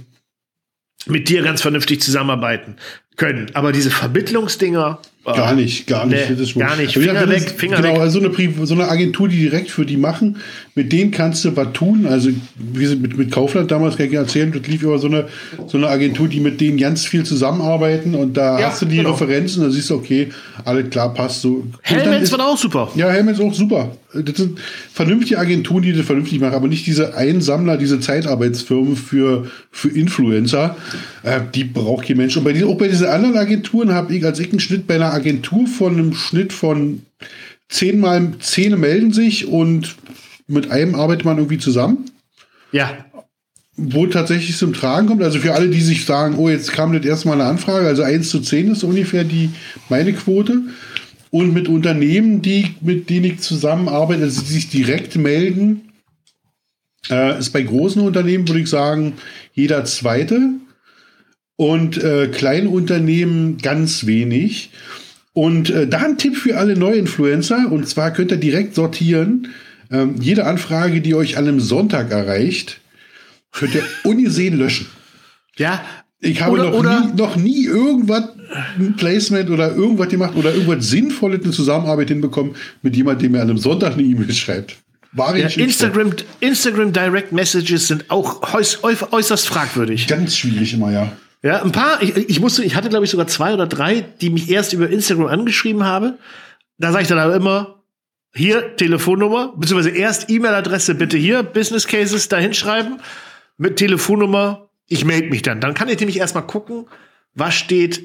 [1.05, 2.75] mit dir ganz vernünftig zusammenarbeiten
[3.15, 3.51] können.
[3.53, 4.99] Aber diese Vermittlungsdinger.
[5.25, 6.29] Oh, gar nicht, gar nicht.
[6.29, 6.93] Nee, das gar nicht.
[6.93, 7.99] Finger weg, Finger genau, weg.
[7.99, 10.37] Also eine, so eine Agentur, die direkt für die machen,
[10.75, 12.07] mit denen kannst du was tun.
[12.07, 15.27] Also, wie sie mit, mit Kaufland damals kann ich erzählen, das lief über so eine,
[15.67, 18.97] so eine Agentur, die mit denen ganz viel zusammenarbeiten und da ja, hast du die
[18.97, 19.11] genau.
[19.11, 20.29] Referenzen, da siehst du, okay,
[20.63, 21.65] alles klar, passt so.
[21.81, 22.89] Helmets war auch super.
[22.95, 23.91] Ja, Helmets auch super.
[24.13, 24.59] Das sind
[24.91, 30.75] vernünftige Agenturen, die das vernünftig machen, aber nicht diese Einsammler, diese Zeitarbeitsfirmen für, für Influencer.
[31.21, 32.35] Äh, die braucht kein Mensch.
[32.35, 34.95] Und bei diesen, auch bei diesen anderen Agenturen habe ich, als ich einen Schnitt bei
[34.95, 37.03] einer Agentur von einem Schnitt von
[37.69, 39.95] zehnmal, zehn melden sich und
[40.47, 42.05] mit einem arbeitet man irgendwie zusammen.
[42.71, 43.05] Ja.
[43.77, 45.23] Wo tatsächlich zum Tragen kommt.
[45.23, 48.29] Also für alle, die sich sagen, oh, jetzt kam das erstmal eine Anfrage, also 1
[48.29, 49.51] zu 10 ist ungefähr die
[49.87, 50.61] meine Quote.
[51.31, 55.89] Und mit Unternehmen, die, mit denen ich zusammenarbeite, also die sich direkt melden,
[57.09, 59.13] äh, ist bei großen Unternehmen, würde ich sagen,
[59.53, 60.53] jeder zweite.
[61.55, 64.71] Und äh, Kleinunternehmen ganz wenig.
[65.33, 67.71] Und äh, da ein Tipp für alle Neuinfluencer.
[67.71, 69.49] Und zwar könnt ihr direkt sortieren.
[69.91, 72.79] Ähm, jede Anfrage, die euch an einem Sonntag erreicht,
[73.51, 74.87] könnt ihr ungesehen löschen.
[75.57, 75.83] Ja.
[76.21, 78.23] Ich habe Oder- noch, oder- nie, noch nie irgendwas,
[78.77, 83.43] ein Placement oder irgendwas gemacht oder irgendwas Sinnvolles in Zusammenarbeit hinbekommen mit jemandem, der mir
[83.43, 84.75] an einem Sonntag eine E-Mail schreibt.
[85.13, 90.07] War Ja, Instagram, Instagram Direct Messages sind auch äuß, äuß- äußerst fragwürdig.
[90.07, 91.11] Ganz schwierig immer, ja.
[91.41, 94.29] Ja, ein paar, ich, ich musste, ich hatte glaube ich sogar zwei oder drei, die
[94.29, 96.17] mich erst über Instagram angeschrieben habe.
[96.77, 97.79] Da sage ich dann aber immer,
[98.33, 103.01] hier Telefonnummer, beziehungsweise erst E-Mail-Adresse bitte hier, Business Cases da hinschreiben,
[103.57, 105.61] mit Telefonnummer, ich melde mich dann.
[105.61, 106.87] Dann kann ich nämlich erstmal gucken,
[107.33, 108.01] was steht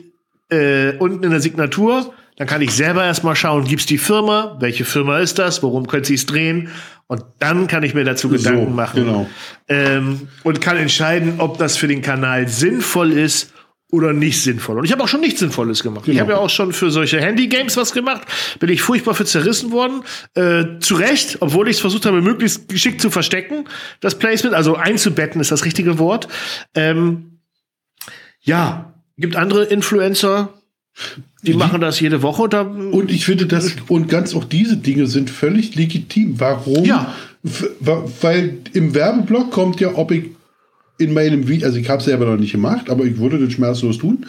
[0.51, 2.14] äh, unten in der Signatur.
[2.37, 6.09] Dann kann ich selber erstmal schauen, gibt's die Firma, welche Firma ist das, worum könnte
[6.09, 6.68] sie es drehen?
[7.07, 9.29] Und dann kann ich mir dazu Gedanken machen genau.
[9.69, 13.53] ähm, und kann entscheiden, ob das für den Kanal sinnvoll ist
[13.91, 14.79] oder nicht sinnvoll.
[14.79, 16.09] Und ich habe auch schon nichts Sinnvolles gemacht.
[16.09, 16.23] Ich Genau.
[16.23, 18.23] habe ja auch schon für solche Handy-Games was gemacht.
[18.59, 20.03] Bin ich furchtbar für zerrissen worden.
[20.35, 23.69] Äh, zu Recht, obwohl ich es versucht habe, möglichst geschickt zu verstecken,
[24.01, 24.57] das Placement.
[24.57, 26.27] Also einzubetten ist das richtige Wort.
[26.75, 27.39] Ähm,
[28.41, 30.55] ja, gibt andere Influencer,
[31.47, 32.43] die machen das jede Woche.
[32.43, 36.35] Und da, Und ich finde das, und ganz auch diese Dinge sind völlig legitim.
[36.39, 36.85] Warum?
[36.85, 37.15] Ja.
[37.81, 40.25] Weil im Werbeblock kommt ja, ob ich
[40.97, 43.53] in meinem Video, also ich habe es selber noch nicht gemacht, aber ich würde das
[43.53, 44.27] schmerzlos tun,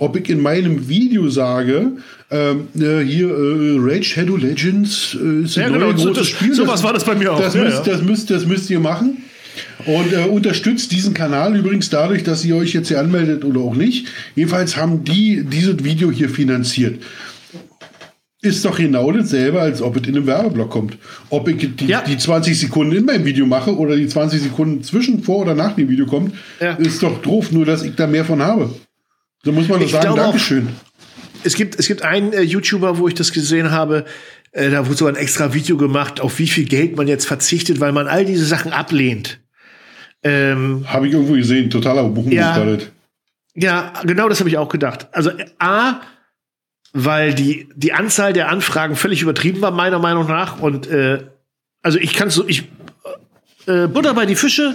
[0.00, 1.92] ob ich in meinem Video sage,
[2.30, 6.18] ähm, äh, hier äh, Raid Shadow Legends äh, ist ein Ja, genau, neues so- großes
[6.18, 6.54] das- Spiel.
[6.54, 7.40] sowas war das bei mir auch.
[7.40, 7.92] Das, Ja, müsst, ja.
[7.92, 9.18] Das, müsst, das müsst ihr machen.
[9.86, 13.74] Und äh, unterstützt diesen Kanal übrigens dadurch, dass ihr euch jetzt hier anmeldet oder auch
[13.74, 14.08] nicht.
[14.34, 17.00] Jedenfalls haben die dieses Video hier finanziert.
[18.40, 20.96] Ist doch genau dasselbe, als ob es in einem Werbeblock kommt.
[21.28, 22.02] Ob ich die, Ja.
[22.02, 25.74] die 20 Sekunden in meinem Video mache oder die 20 Sekunden zwischen, vor oder nach
[25.74, 26.72] dem Video kommt, Ja.
[26.74, 28.70] ist doch doof, nur dass ich da mehr von habe.
[29.44, 30.68] So muss man doch Ich sagen, Dankeschön.
[31.42, 34.04] Es gibt, es gibt einen äh, YouTuber, wo ich das gesehen habe,
[34.52, 37.80] äh, da wurde so ein extra Video gemacht, auf wie viel Geld man jetzt verzichtet,
[37.80, 39.40] weil man all diese Sachen ablehnt.
[40.22, 42.78] Ähm, Habe ich irgendwo gesehen, totaler Buchung Ja.
[43.54, 45.08] ja, genau das habe ich auch gedacht.
[45.12, 46.00] Also A,
[46.92, 50.60] weil die, die Anzahl der Anfragen völlig übertrieben war, meiner Meinung nach.
[50.60, 51.24] Und äh,
[51.82, 52.64] also ich kann so, ich
[53.66, 54.74] äh, Butter bei die Fische,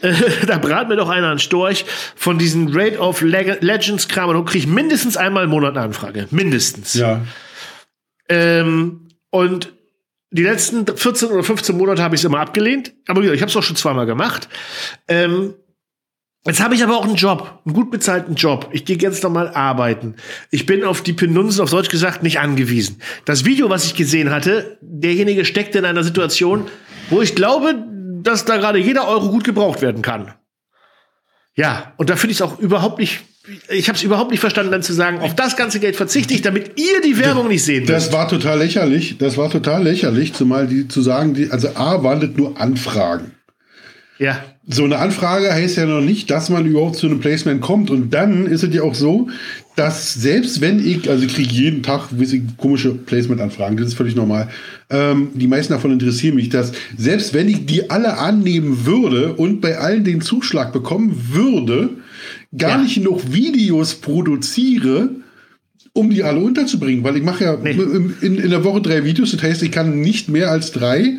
[0.00, 0.14] äh,
[0.46, 1.84] da brat mir doch einer einen Storch
[2.16, 5.84] von diesen Raid of Leg Legends Kram und kriege ich mindestens einmal im Monat eine
[5.84, 6.26] Anfrage.
[6.30, 6.94] Mindestens.
[6.94, 7.20] Ja.
[8.28, 9.72] Ähm, und
[10.30, 12.94] die letzten 14 oder 15 Monate habe ich es immer abgelehnt.
[13.06, 14.48] Aber ich habe es auch schon zweimal gemacht.
[15.08, 15.54] Ähm,
[16.46, 18.68] jetzt habe ich aber auch einen Job, einen gut bezahlten Job.
[18.72, 20.14] Ich gehe ganz normal arbeiten.
[20.50, 23.02] Ich bin auf die Penunsen, auf Deutsch gesagt, nicht angewiesen.
[23.24, 26.68] Das Video, was ich gesehen hatte, derjenige steckte in einer Situation,
[27.10, 27.84] wo ich glaube,
[28.22, 30.34] dass da gerade jeder Euro gut gebraucht werden kann.
[31.56, 33.20] Ja, und da finde ich es auch überhaupt nicht.
[33.68, 36.42] Ich habe es überhaupt nicht verstanden, dann zu sagen, auf das ganze Geld verzichte ich,
[36.42, 37.90] damit ihr die Werbung nicht sehen müsst.
[37.90, 39.16] Das war total lächerlich.
[39.18, 43.32] Das war total lächerlich, zumal die zu sagen, die, also A das nur Anfragen.
[44.18, 44.44] Ja.
[44.66, 47.90] So eine Anfrage heißt ja noch nicht, dass man überhaupt zu einem Placement kommt.
[47.90, 49.28] Und dann ist es ja auch so,
[49.76, 54.14] dass selbst wenn ich, also ich kriege jeden Tag ich, komische Placement-Anfragen, das ist völlig
[54.16, 54.48] normal.
[54.90, 59.60] Ähm, die meisten davon interessieren mich, dass selbst wenn ich die alle annehmen würde und
[59.60, 61.90] bei allen den Zuschlag bekommen würde,
[62.56, 62.78] gar Ja.
[62.82, 65.10] nicht noch Videos produziere,
[65.92, 67.70] um die alle unterzubringen, weil ich mache ja Nee.
[67.72, 71.18] in, in, in der Woche drei Videos, das heißt, ich kann nicht mehr als drei,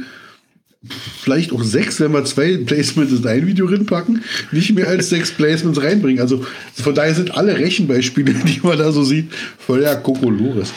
[1.21, 5.31] vielleicht auch sechs, wenn wir zwei Placements in ein Video reinpacken, nicht mehr als sechs
[5.37, 6.21] Placements reinbringen.
[6.21, 9.27] Also von daher sind alle Rechenbeispiele, die man da so sieht,
[9.59, 10.73] voller Kokolores.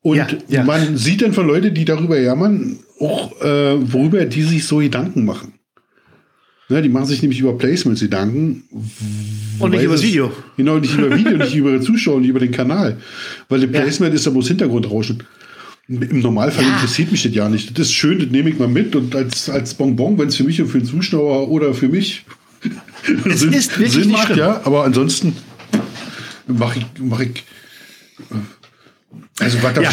[0.00, 0.64] Und Ja, ja.
[0.64, 5.24] man sieht dann von Leuten, die darüber jammern, auch äh, worüber die sich so Gedanken
[5.24, 5.54] machen.
[6.68, 8.62] Ne, die machen sich nämlich über Placements Gedanken.
[9.58, 10.32] Und nicht übers es- Video.
[10.56, 12.96] Genau, nicht über Video, nicht über Zuschauer, nicht über den Kanal.
[13.48, 13.80] Weil der Ja.
[13.82, 15.22] Placement ist ja bloß Hintergrundrauschen.
[16.00, 16.74] Im Normalfall Ja.
[16.74, 17.70] interessiert mich das ja nicht.
[17.78, 20.44] Das ist schön, das nehme ich mal mit und als, als Bonbon, wenn es für
[20.44, 22.24] mich und für den Zuschauer oder für mich
[23.28, 24.38] Es Sinn, ist wirklich Sinn macht, schlimm.
[24.38, 24.60] ja.
[24.64, 25.36] Aber ansonsten
[26.46, 27.44] mache ich, mach ich.
[28.30, 28.34] äh,
[29.44, 29.90] Also, was Ja,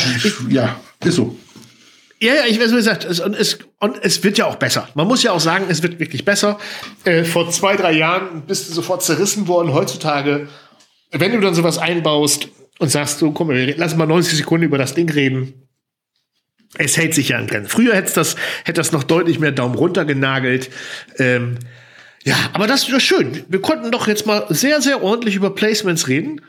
[0.50, 1.36] ja, ist so.
[2.22, 4.89] Ja, ja, ich weiß, wie gesagt, es, und, es, und es wird ja auch besser.
[4.93, 6.60] Man muss ja auch sagen, es wird wirklich besser.
[7.06, 9.72] Äh, vor zwei, drei Jahren bist du sofort zerrissen worden.
[9.74, 10.50] Heutzutage,
[11.12, 14.93] wenn du dann sowas einbaust und sagst, so, komm, lass mal 90 Sekunden über das
[14.95, 15.54] Ding reden,
[16.78, 17.70] Es hält sich ja an Grenzen.
[17.70, 20.70] Früher hätte das, hätte das noch deutlich mehr Daumen runter genagelt.
[21.17, 21.55] Ähm,
[22.24, 23.43] ja, aber das ist schön.
[23.47, 26.41] Wir konnten doch jetzt mal sehr, sehr ordentlich über Placements reden.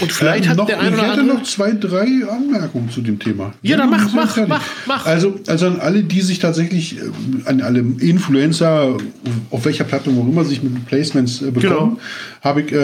[0.00, 1.36] Und vielleicht Ähm, hat noch, der eine ich oder hätte andere.
[1.38, 3.54] noch zwei, drei Anmerkungen zu dem Thema.
[3.62, 5.06] Ja, dann mach, mach, mach, mach.
[5.06, 7.02] Also, also an alle, die sich tatsächlich, äh,
[7.44, 8.96] an alle Influencer,
[9.50, 12.00] auf welcher Plattform auch immer, sich mit Placements äh, bekommen, Genau.
[12.42, 12.76] habe ich äh,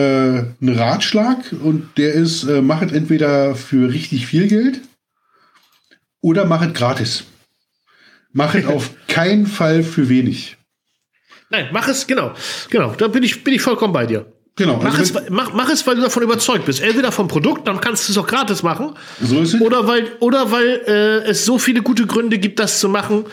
[0.61, 4.81] einen Ratschlag und der ist, äh, machet entweder für richtig viel Geld
[6.21, 7.25] oder machet gratis.
[8.33, 10.57] Machet auf keinen Fall für wenig.
[11.51, 12.33] Nein, mach es, genau.
[12.71, 14.27] Genau, da bin ich, bin ich vollkommen bei dir.
[14.57, 14.77] Genau.
[14.77, 16.81] Mach, also es, mach, mach es, weil du davon überzeugt bist.
[16.81, 18.95] Entweder vom Produkt, dann kannst du es auch gratis machen.
[19.21, 19.61] So ist es.
[19.61, 23.25] Oder weil, oder weil äh, es so viele gute Gründe gibt, das zu machen,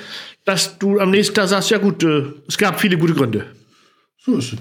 [0.46, 3.46] dass du am nächsten Tag sagst, ja gut, äh, es gab viele gute Gründe.
[4.18, 4.60] So ist es.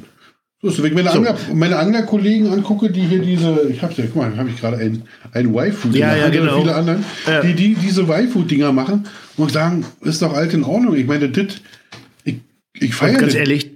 [0.71, 0.83] So es.
[0.83, 4.37] Wenn ich meine, Angler, meine Anglerkollegen angucke, die hier diese, ich hab's ja, guck mal,
[4.37, 5.03] habe ich gerade ein,
[5.33, 6.61] ein Waifu, Ja, ja, genau.
[6.61, 7.41] viele anderen, Ja.
[7.43, 9.07] die, die diese Waifu-Dinger machen
[9.37, 10.95] und sagen, ist doch alt in Ordnung.
[10.97, 11.47] Ich meine, das,
[12.25, 12.37] ich,
[12.75, 13.35] ich feiere ganz das.
[13.35, 13.71] ehrlich,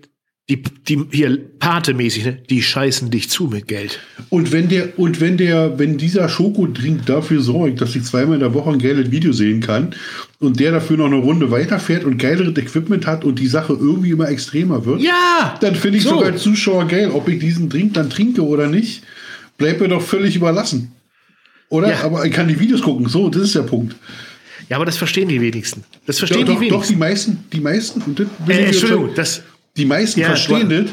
[0.50, 4.00] die, die hier Pate-mäßig, ne, die scheißen dich zu mit Geld.
[4.28, 8.40] Und wenn der, und wenn der, wenn dieser Schokodrink dafür sorgt, dass ich zweimal in
[8.40, 9.94] der Woche ein geiles Video sehen kann
[10.40, 14.10] und der dafür noch eine Runde weiterfährt und geileres Equipment hat und die Sache irgendwie
[14.10, 15.56] immer extremer wird, Ja!
[15.60, 16.10] dann finde ich So.
[16.10, 19.04] sogar als Zuschauer geil, ob ich diesen Drink dann trinke oder nicht,
[19.56, 20.92] bleibt mir doch völlig überlassen.
[21.68, 21.90] Oder?
[21.90, 22.02] Ja.
[22.02, 23.08] Aber ich kann die Videos gucken.
[23.08, 23.94] So, das ist der Punkt.
[24.68, 25.84] Ja, aber das verstehen die wenigsten.
[26.06, 26.94] Das Doch, verstehen doch, die doch, wenigsten.
[26.94, 29.42] die meisten, die meisten, und das äh, Entschuldigung, das,
[29.76, 30.90] die meisten Ja, verstehen das.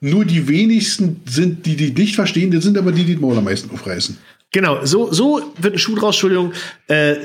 [0.00, 3.36] Nur die wenigsten sind, die, die nicht verstehen, das sind aber die, die den Maul
[3.36, 4.16] am meisten aufreißen.
[4.50, 6.52] Genau, so, so wird ein Schuh draus, Entschuldigung.
[6.88, 7.16] Äh,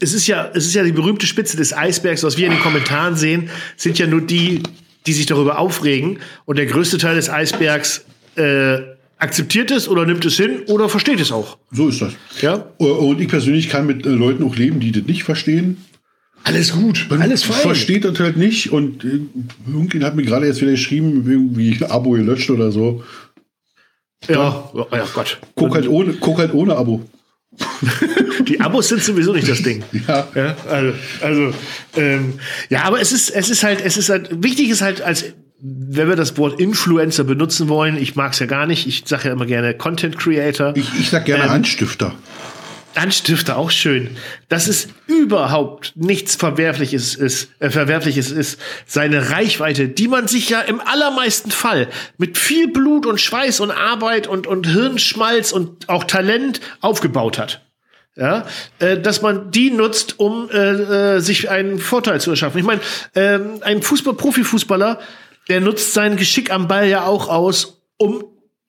[0.00, 2.60] es, ist ja, es ist ja die berühmte Spitze des Eisbergs, was wir in den
[2.60, 4.62] Kommentaren sehen, sind ja nur die,
[5.06, 6.18] die sich darüber aufregen.
[6.44, 8.04] Und der größte Teil des Eisbergs
[8.36, 8.78] äh,
[9.18, 11.58] akzeptiert es oder nimmt es hin oder versteht es auch.
[11.70, 12.12] So ist das.
[12.40, 12.66] Ja?
[12.78, 15.78] Und ich persönlich kann mit äh, Leuten auch leben, die das nicht verstehen.
[16.44, 17.60] Alles gut, alles fein.
[17.60, 18.72] Versteht das halt nicht.
[18.72, 19.20] Und äh,
[19.66, 23.04] irgendjemand hat mir gerade jetzt wieder geschrieben, irgendwie Abo gelöscht oder so.
[24.28, 25.38] Ja, ja, ja Gott.
[25.54, 27.02] Guck halt ohne, guck halt ohne Abo.
[28.48, 29.84] Die Abos sind sowieso nicht das Ding.
[30.08, 30.26] Ja.
[30.34, 31.54] Ja, also, also
[31.96, 32.34] ähm,
[32.70, 35.26] ja, aber es ist, es ist halt, es ist halt, wichtig ist halt, als
[35.64, 39.28] wenn wir das Wort Influencer benutzen wollen, ich mag es ja gar nicht, ich sage
[39.28, 40.76] ja immer gerne Content Creator.
[40.76, 42.14] Ich, ich sag gerne Ähm, Anstifter.
[42.96, 44.16] Anstifter auch schön.
[44.48, 50.60] Dass es überhaupt nichts Verwerfliches ist, äh, Verwerfliches ist, seine Reichweite, die man sich ja
[50.60, 51.88] im allermeisten Fall
[52.18, 57.62] mit viel Blut und Schweiß und Arbeit und, und Hirnschmalz und auch Talent aufgebaut hat.
[58.14, 58.46] Ja,
[58.78, 62.58] äh, dass man die nutzt, um äh, äh, sich einen Vorteil zu erschaffen.
[62.58, 62.82] Ich meine,
[63.14, 65.00] ähm, ein Fußball, Profifußballer,
[65.48, 68.22] der nutzt sein Geschick am Ball ja auch aus, um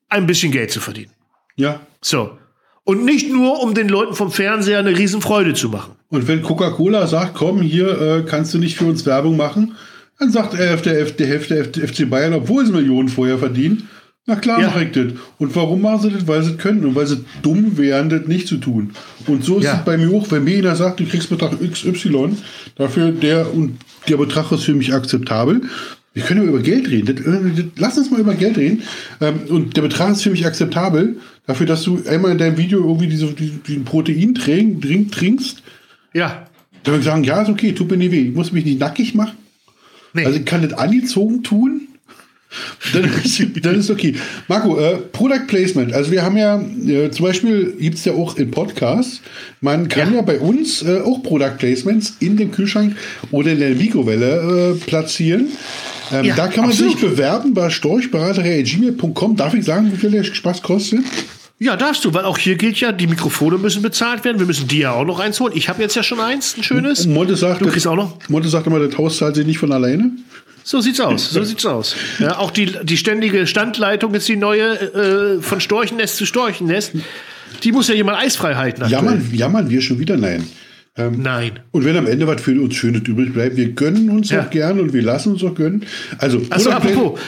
[0.08, 1.12] ein bisschen Geld zu verdienen.
[1.56, 1.82] Ja.
[2.02, 2.38] So.
[2.86, 5.94] Und nicht nur, um den Leuten vom Fernseher eine Riesenfreude zu machen.
[6.10, 9.76] Und wenn Coca-Cola sagt, komm, hier äh, kannst du nicht für uns Werbung machen,
[10.20, 10.94] dann sagt er der,
[11.28, 13.88] Hälfte der FC Bayern, obwohl sie Millionen vorher verdienen,
[14.26, 14.68] na klar Ja.
[14.68, 15.06] mach ich das.
[15.38, 16.28] Und warum machen sie das?
[16.28, 18.92] Weil sie das können und weil sie dumm wären, das nicht zu tun.
[19.28, 19.78] Und so ist Ja.
[19.80, 22.38] es bei mir auch, wenn mir einer sagt, du kriegst Betrag XY,
[22.76, 23.78] dafür der und
[24.08, 25.62] der Betrag ist für mich akzeptabel.
[26.14, 27.58] Wir können über Geld reden.
[27.58, 28.84] Äh, lass uns mal über Geld reden.
[29.20, 32.80] Ähm, und der Betrag ist für mich akzeptabel, dafür, dass du einmal in deinem Video
[32.82, 35.64] irgendwie diese, diesen, Protein-Drink Drink trinkst.
[36.14, 36.48] Ja.
[36.84, 38.28] Dann würde ich sagen, ja, ist okay, tut mir nicht weh.
[38.28, 39.38] Ich muss mich nicht nackig machen.
[40.14, 40.26] Nee.
[40.26, 41.88] Also ich kann das angezogen tun.
[42.94, 44.16] Dann ist, dann ist okay.
[44.48, 45.94] Marco, äh, Product Placement.
[45.94, 49.22] Also wir haben ja, äh, zum Beispiel gibt es ja auch im Podcast,
[49.62, 50.22] man kann ja, Ja.
[50.22, 52.96] bei uns äh, auch Product Placements in dem Kühlschrank
[53.32, 55.48] oder in der Mikrowelle äh, platzieren.
[56.12, 57.00] Ähm, Ja, da kann man absolut.
[57.00, 59.36] sich bewerben bei storchberater.gmail.com.
[59.36, 61.02] Darf ich sagen, wie viel der Spaß kostet?
[61.60, 64.40] Ja, darfst du, weil auch hier gilt ja, die Mikrofone müssen bezahlt werden.
[64.40, 65.54] Wir müssen die ja auch noch eins holen.
[65.56, 67.06] Ich habe jetzt ja schon eins, ein schönes.
[67.08, 68.18] Monte sagt, Du kriegst auch noch?
[68.28, 70.12] Monte sagt immer, das Haus zahlt sich nicht von alleine.
[70.66, 71.30] So sieht's aus.
[71.30, 71.96] So sieht's aus.
[72.20, 76.94] Ja, auch die, die ständige Standleitung ist die neue äh, von Storchennest zu Storchennest.
[77.64, 78.84] Die muss ja jemand eisfrei halten.
[78.90, 80.18] Jammern, jammern wir schon wieder?
[80.18, 80.48] Nein.
[80.96, 81.60] Nein.
[81.72, 84.44] Und wenn am Ende was für uns Schönes übrig bleibt, wir gönnen uns Ja.
[84.46, 85.86] auch gern und wir lassen uns auch gönnen.
[86.20, 87.20] Also, Pla- apropos.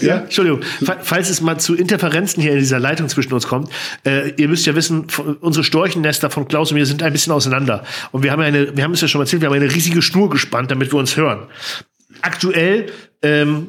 [0.00, 0.18] Ja?
[0.22, 0.62] Entschuldigung.
[0.84, 3.70] Fa- Falls es mal zu Interferenzen hier in dieser Leitung zwischen uns kommt,
[4.04, 5.06] äh, ihr müsst ja wissen,
[5.40, 7.84] unsere Storchennester von Klaus und mir sind ein bisschen auseinander.
[8.10, 9.72] Und wir haben ja eine, wir haben es ja schon mal erzählt, wir haben eine
[9.72, 11.44] riesige Schnur gespannt, damit wir uns hören.
[12.22, 12.86] Aktuell,
[13.22, 13.68] ähm,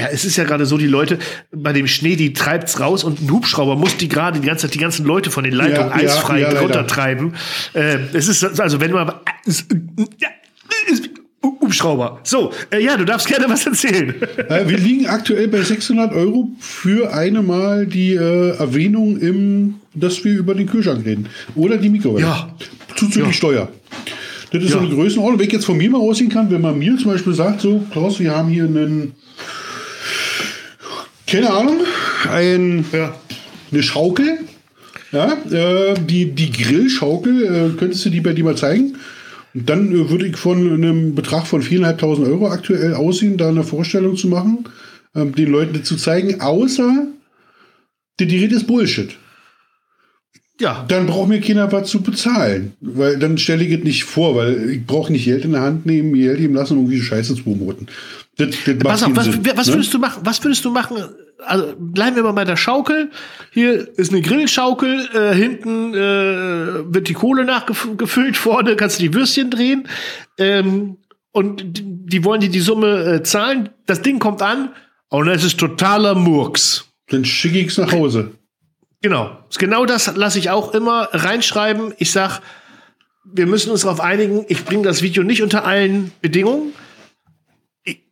[0.00, 1.18] ja, es ist ja gerade so, die Leute
[1.52, 4.74] bei dem Schnee, die treibt's raus und ein Hubschrauber muss die gerade die ganze Zeit
[4.74, 6.60] die ganzen Leute von den Leitungen Ja, ja, eisfrei ja, leider.
[6.62, 7.34] runtertreiben.
[7.74, 9.12] Äh, es ist also, wenn man
[10.18, 10.28] ja,
[11.42, 12.20] Hubschrauber.
[12.24, 14.14] So, äh, ja, du darfst gerne was erzählen.
[14.48, 20.22] Äh, wir liegen aktuell bei 600 Euro für eine Mal die äh, Erwähnung im, dass
[20.24, 21.28] wir über den Kühlschrank reden.
[21.54, 22.26] Oder die Mikrowelle.
[22.26, 22.54] Ja.
[22.96, 23.32] Zuzüglich Ja.
[23.32, 23.68] Steuer.
[24.52, 24.78] Das ist Ja.
[24.80, 25.38] so eine Größenordnung.
[25.38, 27.84] Wenn ich jetzt von mir mal ausgehen kann, wenn man mir zum Beispiel sagt, so,
[27.92, 29.12] Klaus, wir haben hier einen,
[31.30, 31.80] keine Ahnung,
[32.30, 33.14] ein, Ja.
[33.70, 34.38] eine Schaukel.
[35.12, 38.96] Ja, äh, die, die Grillschaukel, äh, könntest du die bei dir mal zeigen?
[39.54, 43.64] Und dann äh, würde ich von einem Betrag von 4.500 Euro aktuell aussehen, da eine
[43.64, 44.68] Vorstellung zu machen,
[45.16, 47.06] ähm, den Leuten das zu zeigen, außer
[48.20, 49.10] der Gerät ist Bullshit.
[50.60, 50.84] Ja.
[50.86, 52.74] Dann braucht mir keiner was zu bezahlen.
[52.80, 55.86] Weil dann stelle ich es nicht vor, weil ich brauche nicht Geld in der Hand
[55.86, 57.88] nehmen, mir Geld geben lassen und irgendwie Scheiße zu promoten.
[58.40, 59.74] Das, das Pass auf, was, Sinn, was ne?
[59.74, 60.20] würdest du machen?
[60.24, 60.96] Was würdest du machen?
[61.46, 63.10] Also bleiben wir mal bei der Schaukel.
[63.50, 65.08] Hier ist eine Grillschaukel.
[65.14, 68.36] Äh, hinten äh, wird die Kohle nachgefüllt.
[68.36, 69.88] Vorne kannst du die Würstchen drehen.
[70.38, 70.98] Ähm,
[71.32, 73.70] und die, die wollen dir die Summe äh, zahlen.
[73.86, 74.70] Das Ding kommt an
[75.08, 76.86] und es ist totaler Murks.
[77.08, 78.32] Dann schicke ich es nach Hause.
[79.02, 79.38] Genau.
[79.58, 81.94] Genau das lasse ich auch immer reinschreiben.
[81.98, 82.40] Ich sag,
[83.24, 84.44] wir müssen uns darauf einigen.
[84.48, 86.72] Ich bringe das Video nicht unter allen Bedingungen.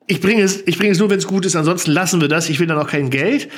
[0.09, 1.55] Ich, bringe es, ich bringe es nur, wenn es gut ist.
[1.55, 2.49] Ansonsten lassen wir das.
[2.49, 3.49] Ich will dann auch kein Geld.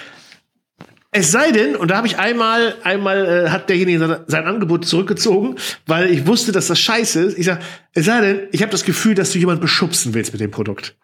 [1.13, 4.85] Es sei denn, und da habe ich einmal, einmal äh, hat derjenige sein, sein Angebot
[4.85, 7.39] zurückgezogen, weil ich wusste, dass das scheiße ist.
[7.39, 7.61] Ich sag,
[7.95, 10.97] es sei denn, ich habe das Gefühl, dass du jemand beschubsen willst mit dem Produkt.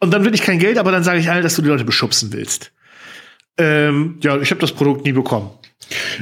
[0.00, 1.84] Und dann will ich kein Geld, aber dann sage ich allen, dass du die Leute
[1.84, 2.72] beschubsen willst.
[3.56, 5.50] Ähm, ja, ich habe das Produkt nie bekommen.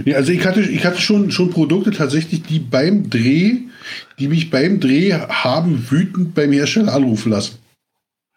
[0.05, 3.57] Nee, also ich hatte, ich hatte schon, schon Produkte tatsächlich, die beim Dreh,
[4.19, 7.59] die mich beim Dreh haben wütend beim Hersteller anrufen lassen.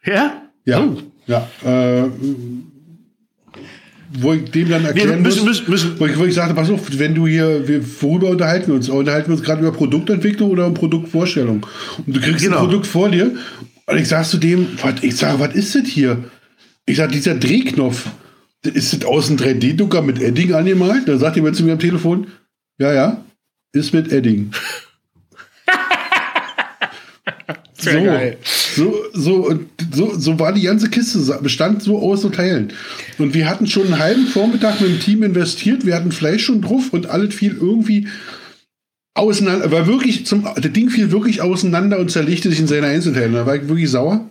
[0.06, 0.42] Ja?
[0.66, 0.82] Ja.
[0.84, 0.98] Oh.
[1.28, 1.48] Ja.
[1.64, 2.10] Äh,
[4.12, 6.70] wo ich dem dann erklären müssen- muss, müssen- müssen- Wo, ich, wo ich sagte, pass
[6.72, 8.90] auf, wenn du hier, wir, worüber unterhalten wir uns?
[8.90, 11.66] Unterhalten wir uns gerade über Produktentwicklung oder um Produktvorstellung?
[12.06, 12.58] Und du kriegst Genau.
[12.58, 13.36] ein Produkt vor dir
[13.86, 16.24] und ich sag zu dem, was, ich sage, was ist das hier?
[16.88, 18.08] Ich sag, dieser Drehknopf,
[18.64, 21.08] ist das außen 3D-Drucker mit Edding angemalt?
[21.08, 22.28] Da sagt jemand zu mir am Telefon,
[22.80, 23.24] ja, ja,
[23.74, 24.52] ist mit Edding.
[27.82, 28.38] So, geil.
[28.76, 29.60] So, so,
[29.94, 32.74] so, so war die ganze Kiste, bestand so aus so Teilen.
[33.18, 36.62] Und wir hatten schon einen halben Vormittag mit dem Team investiert, wir hatten Fleisch schon
[36.62, 38.08] drauf und alles fiel irgendwie
[39.14, 43.34] auseinander, war wirklich zum, das Ding fiel wirklich auseinander und zerlegte sich in seine Einzelteile.
[43.34, 44.30] Da war ich wirklich sauer.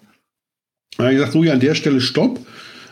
[0.97, 2.41] Da habe ich gesagt, so, ja, an der Stelle stopp.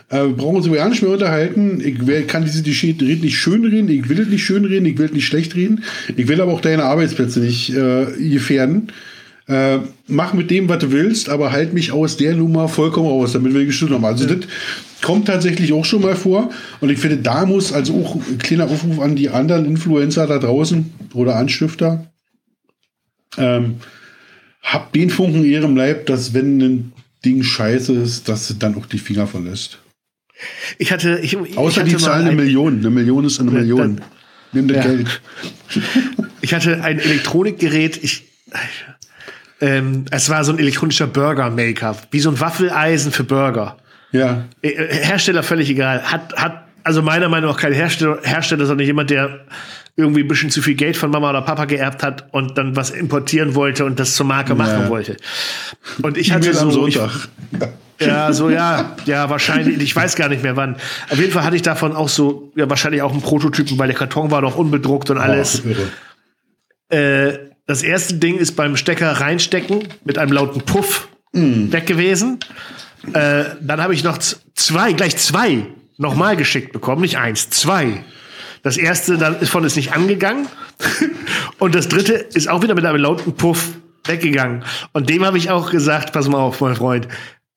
[0.09, 1.81] Äh, wir brauchen uns über gar nicht mehr unterhalten.
[1.81, 5.07] Ich kann diese Geschichte nicht schön reden, ich will es nicht schön reden, ich will
[5.07, 5.83] es nicht schlecht reden.
[6.15, 8.91] Ich will aber auch deine Arbeitsplätze nicht äh, gefährden.
[9.47, 13.31] Äh, mach mit dem, was du willst, aber halt mich aus der Nummer vollkommen aus,
[13.31, 14.03] damit wir gestimmt haben.
[14.03, 14.39] Also das
[15.01, 16.49] kommt tatsächlich auch schon mal vor.
[16.81, 20.37] Und ich finde, da muss also auch ein kleiner Aufruf an die anderen Influencer da
[20.39, 22.11] draußen oder Anstifter.
[23.37, 23.75] Ähm,
[24.63, 26.93] habt den Funken in ihrem Leib, dass wenn ein
[27.23, 29.79] Ding scheiße ist, dass es dann auch die Finger verlässt.
[30.77, 32.79] Ich hatte, ich, Außer ich die hatte mal zahlen eine ein- Million.
[32.79, 33.77] Eine Million ist eine Ja, Million.
[33.79, 34.01] dann-
[34.53, 34.83] Nimm das Ja.
[34.91, 35.21] Geld.
[36.41, 38.25] Ich hatte ein Elektronikgerät, ich,
[39.61, 43.77] ähm, es war so ein elektronischer Burger Maker, wie so ein Waffeleisen für Burger.
[44.11, 44.45] Ja.
[44.61, 46.01] Äh, äh, Hersteller völlig egal.
[46.03, 49.41] Hat, hat, also meiner Meinung nach kein Hersteller, Hersteller, sondern jemand, der
[49.95, 52.91] irgendwie ein bisschen zu viel Geld von Mama oder Papa geerbt hat und dann was
[52.91, 55.17] importieren wollte und das zur Marke machen wollte.
[56.03, 56.99] Und ich hatte so, ich,
[57.99, 59.81] ja, so ja, ja, wahrscheinlich.
[59.81, 60.75] Ich weiß gar nicht mehr wann.
[61.09, 63.97] Auf jeden Fall hatte ich davon auch so, ja, wahrscheinlich auch einen Prototypen, weil der
[63.97, 65.63] Karton war noch unbedruckt und alles.
[65.65, 66.95] Oh.
[66.95, 72.39] Äh, das erste Ding ist beim Stecker reinstecken mit einem lauten Puff weg gewesen.
[73.13, 78.03] Äh, dann habe ich noch zwei, gleich zwei nochmal geschickt bekommen, nicht eins, zwei.
[78.63, 80.47] Das erste davon ist nicht angegangen
[81.59, 83.73] und das dritte ist auch wieder mit einem lauten Puff
[84.05, 84.63] weggegangen.
[84.93, 87.07] Und dem habe ich auch gesagt, pass mal auf, mein Freund,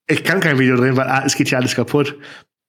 [0.07, 2.17] ich kann kein Video drehen, weil A, es geht ja alles kaputt.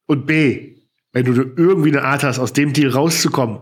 [0.05, 0.75] Und B,
[1.11, 3.61] wenn du irgendwie eine Art hast, aus dem Deal rauszukommen,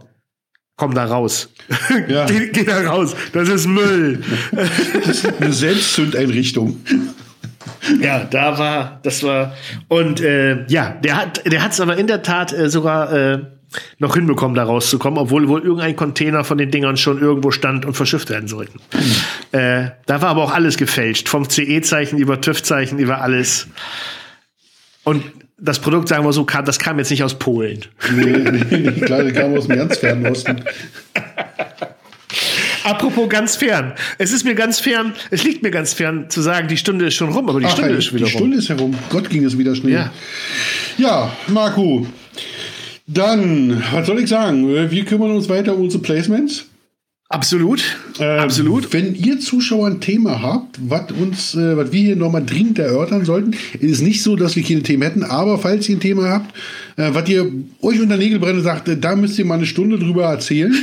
[0.79, 1.49] komm da raus.
[2.07, 2.25] Ja.
[2.25, 3.15] geh, geh da raus.
[3.33, 4.23] Das ist Müll.
[4.51, 6.77] Das ist eine Selbstzündeinrichtung.
[8.01, 9.55] ja, da war, das war.
[9.87, 13.39] Und äh, ja, der hat der hat es aber in der Tat äh, sogar äh,
[13.99, 17.93] noch hinbekommen, da rauszukommen, obwohl wohl irgendein Container von den Dingern schon irgendwo stand und
[17.93, 18.79] verschifft werden sollten.
[19.51, 21.29] Äh, da war aber auch alles gefälscht.
[21.29, 23.67] Vom CE-Zeichen über TÜV-Zeichen über alles.
[25.03, 25.23] Und
[25.61, 27.85] das Produkt, sagen wir so, kam, das kam jetzt nicht aus Polen.
[28.13, 30.63] Nee, nee, nee, klar, der kam aus dem ganz fernen Osten.
[32.83, 33.93] Apropos ganz fern.
[34.17, 37.15] Es ist mir ganz fern, es liegt mir ganz fern zu sagen, die Stunde ist
[37.15, 38.39] schon rum, aber die Ach, Stunde ist schon wieder die rum.
[38.39, 38.95] Stunde ist herum.
[39.09, 39.93] Gott ging es wieder schnell.
[39.93, 40.11] Ja.
[40.97, 42.07] Ja, Marco.
[43.05, 44.91] Dann, was soll ich sagen?
[44.91, 46.68] Wir kümmern uns weiter um unsere Placements.
[47.31, 47.83] Absolut.
[48.19, 48.91] Ähm, Absolut.
[48.91, 53.23] Wenn ihr Zuschauer ein Thema habt, was uns, äh, was wir hier nochmal dringend erörtern
[53.23, 56.55] sollten, ist nicht so, dass wir keine Themen hätten, aber falls ihr ein Thema habt,
[56.97, 57.51] äh, was ihr
[57.83, 60.73] euch unter Nägel brennt und sagt, äh, da müsst ihr mal eine Stunde drüber erzählen,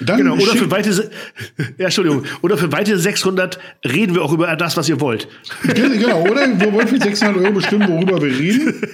[0.00, 1.04] Dann genau, oder für weitere,
[1.78, 5.28] ja, Entschuldigung, oder für weitere 600 reden wir auch über das, was ihr wollt.
[5.62, 6.48] Ge- Genau, oder?
[6.58, 8.82] Wir wollen für 600 Euro bestimmen, worüber wir reden.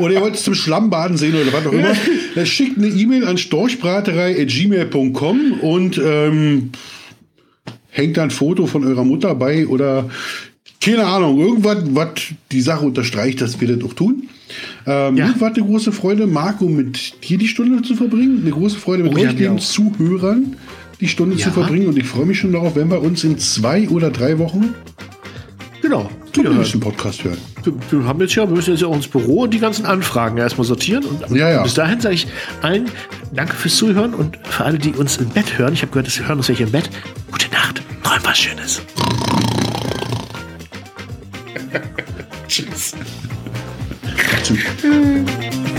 [0.00, 1.92] Oder ihr wollt es zum Schlammbaden sehen oder was auch immer.
[2.34, 6.70] Dann schickt eine E-Mail an storchbraterei.gmail.com und ähm,
[7.90, 10.08] hängt da ein Foto von eurer Mutter bei oder
[10.82, 12.08] keine Ahnung, irgendwas, was
[12.50, 14.28] die Sache unterstreicht, dass wir das auch tun.
[14.86, 15.26] Ähm, Ja.
[15.28, 18.40] Mir war eine große Freude, Marco, mit dir die Stunde zu verbringen.
[18.42, 19.58] Eine große Freude mit Oh euch, den.
[19.58, 20.56] Zuhörern,
[21.00, 21.52] die Stunde zu Ja.
[21.52, 21.88] verbringen.
[21.88, 24.74] Und ich freue mich schon darauf, wenn wir uns in zwei oder drei Wochen
[25.82, 26.10] Genau.
[26.32, 26.58] wiederhören.
[26.58, 27.36] nächsten Podcast hören.
[27.62, 29.84] Wir, wir haben jetzt ja, wir müssen jetzt ja auch ins Büro und die ganzen
[29.86, 31.04] Anfragen erstmal sortieren.
[31.04, 31.62] Und Ja, ja.
[31.62, 32.26] bis dahin sage ich
[32.62, 32.86] allen
[33.32, 35.72] Danke fürs Zuhören und für alle, die uns im Bett hören.
[35.74, 36.88] Ich habe gehört, sie hören uns welche im Bett.
[37.32, 37.82] Gute Nacht.
[38.02, 38.80] Träum was Schönes.
[42.48, 42.92] Tschüss.
[44.50, 45.73] 嗯。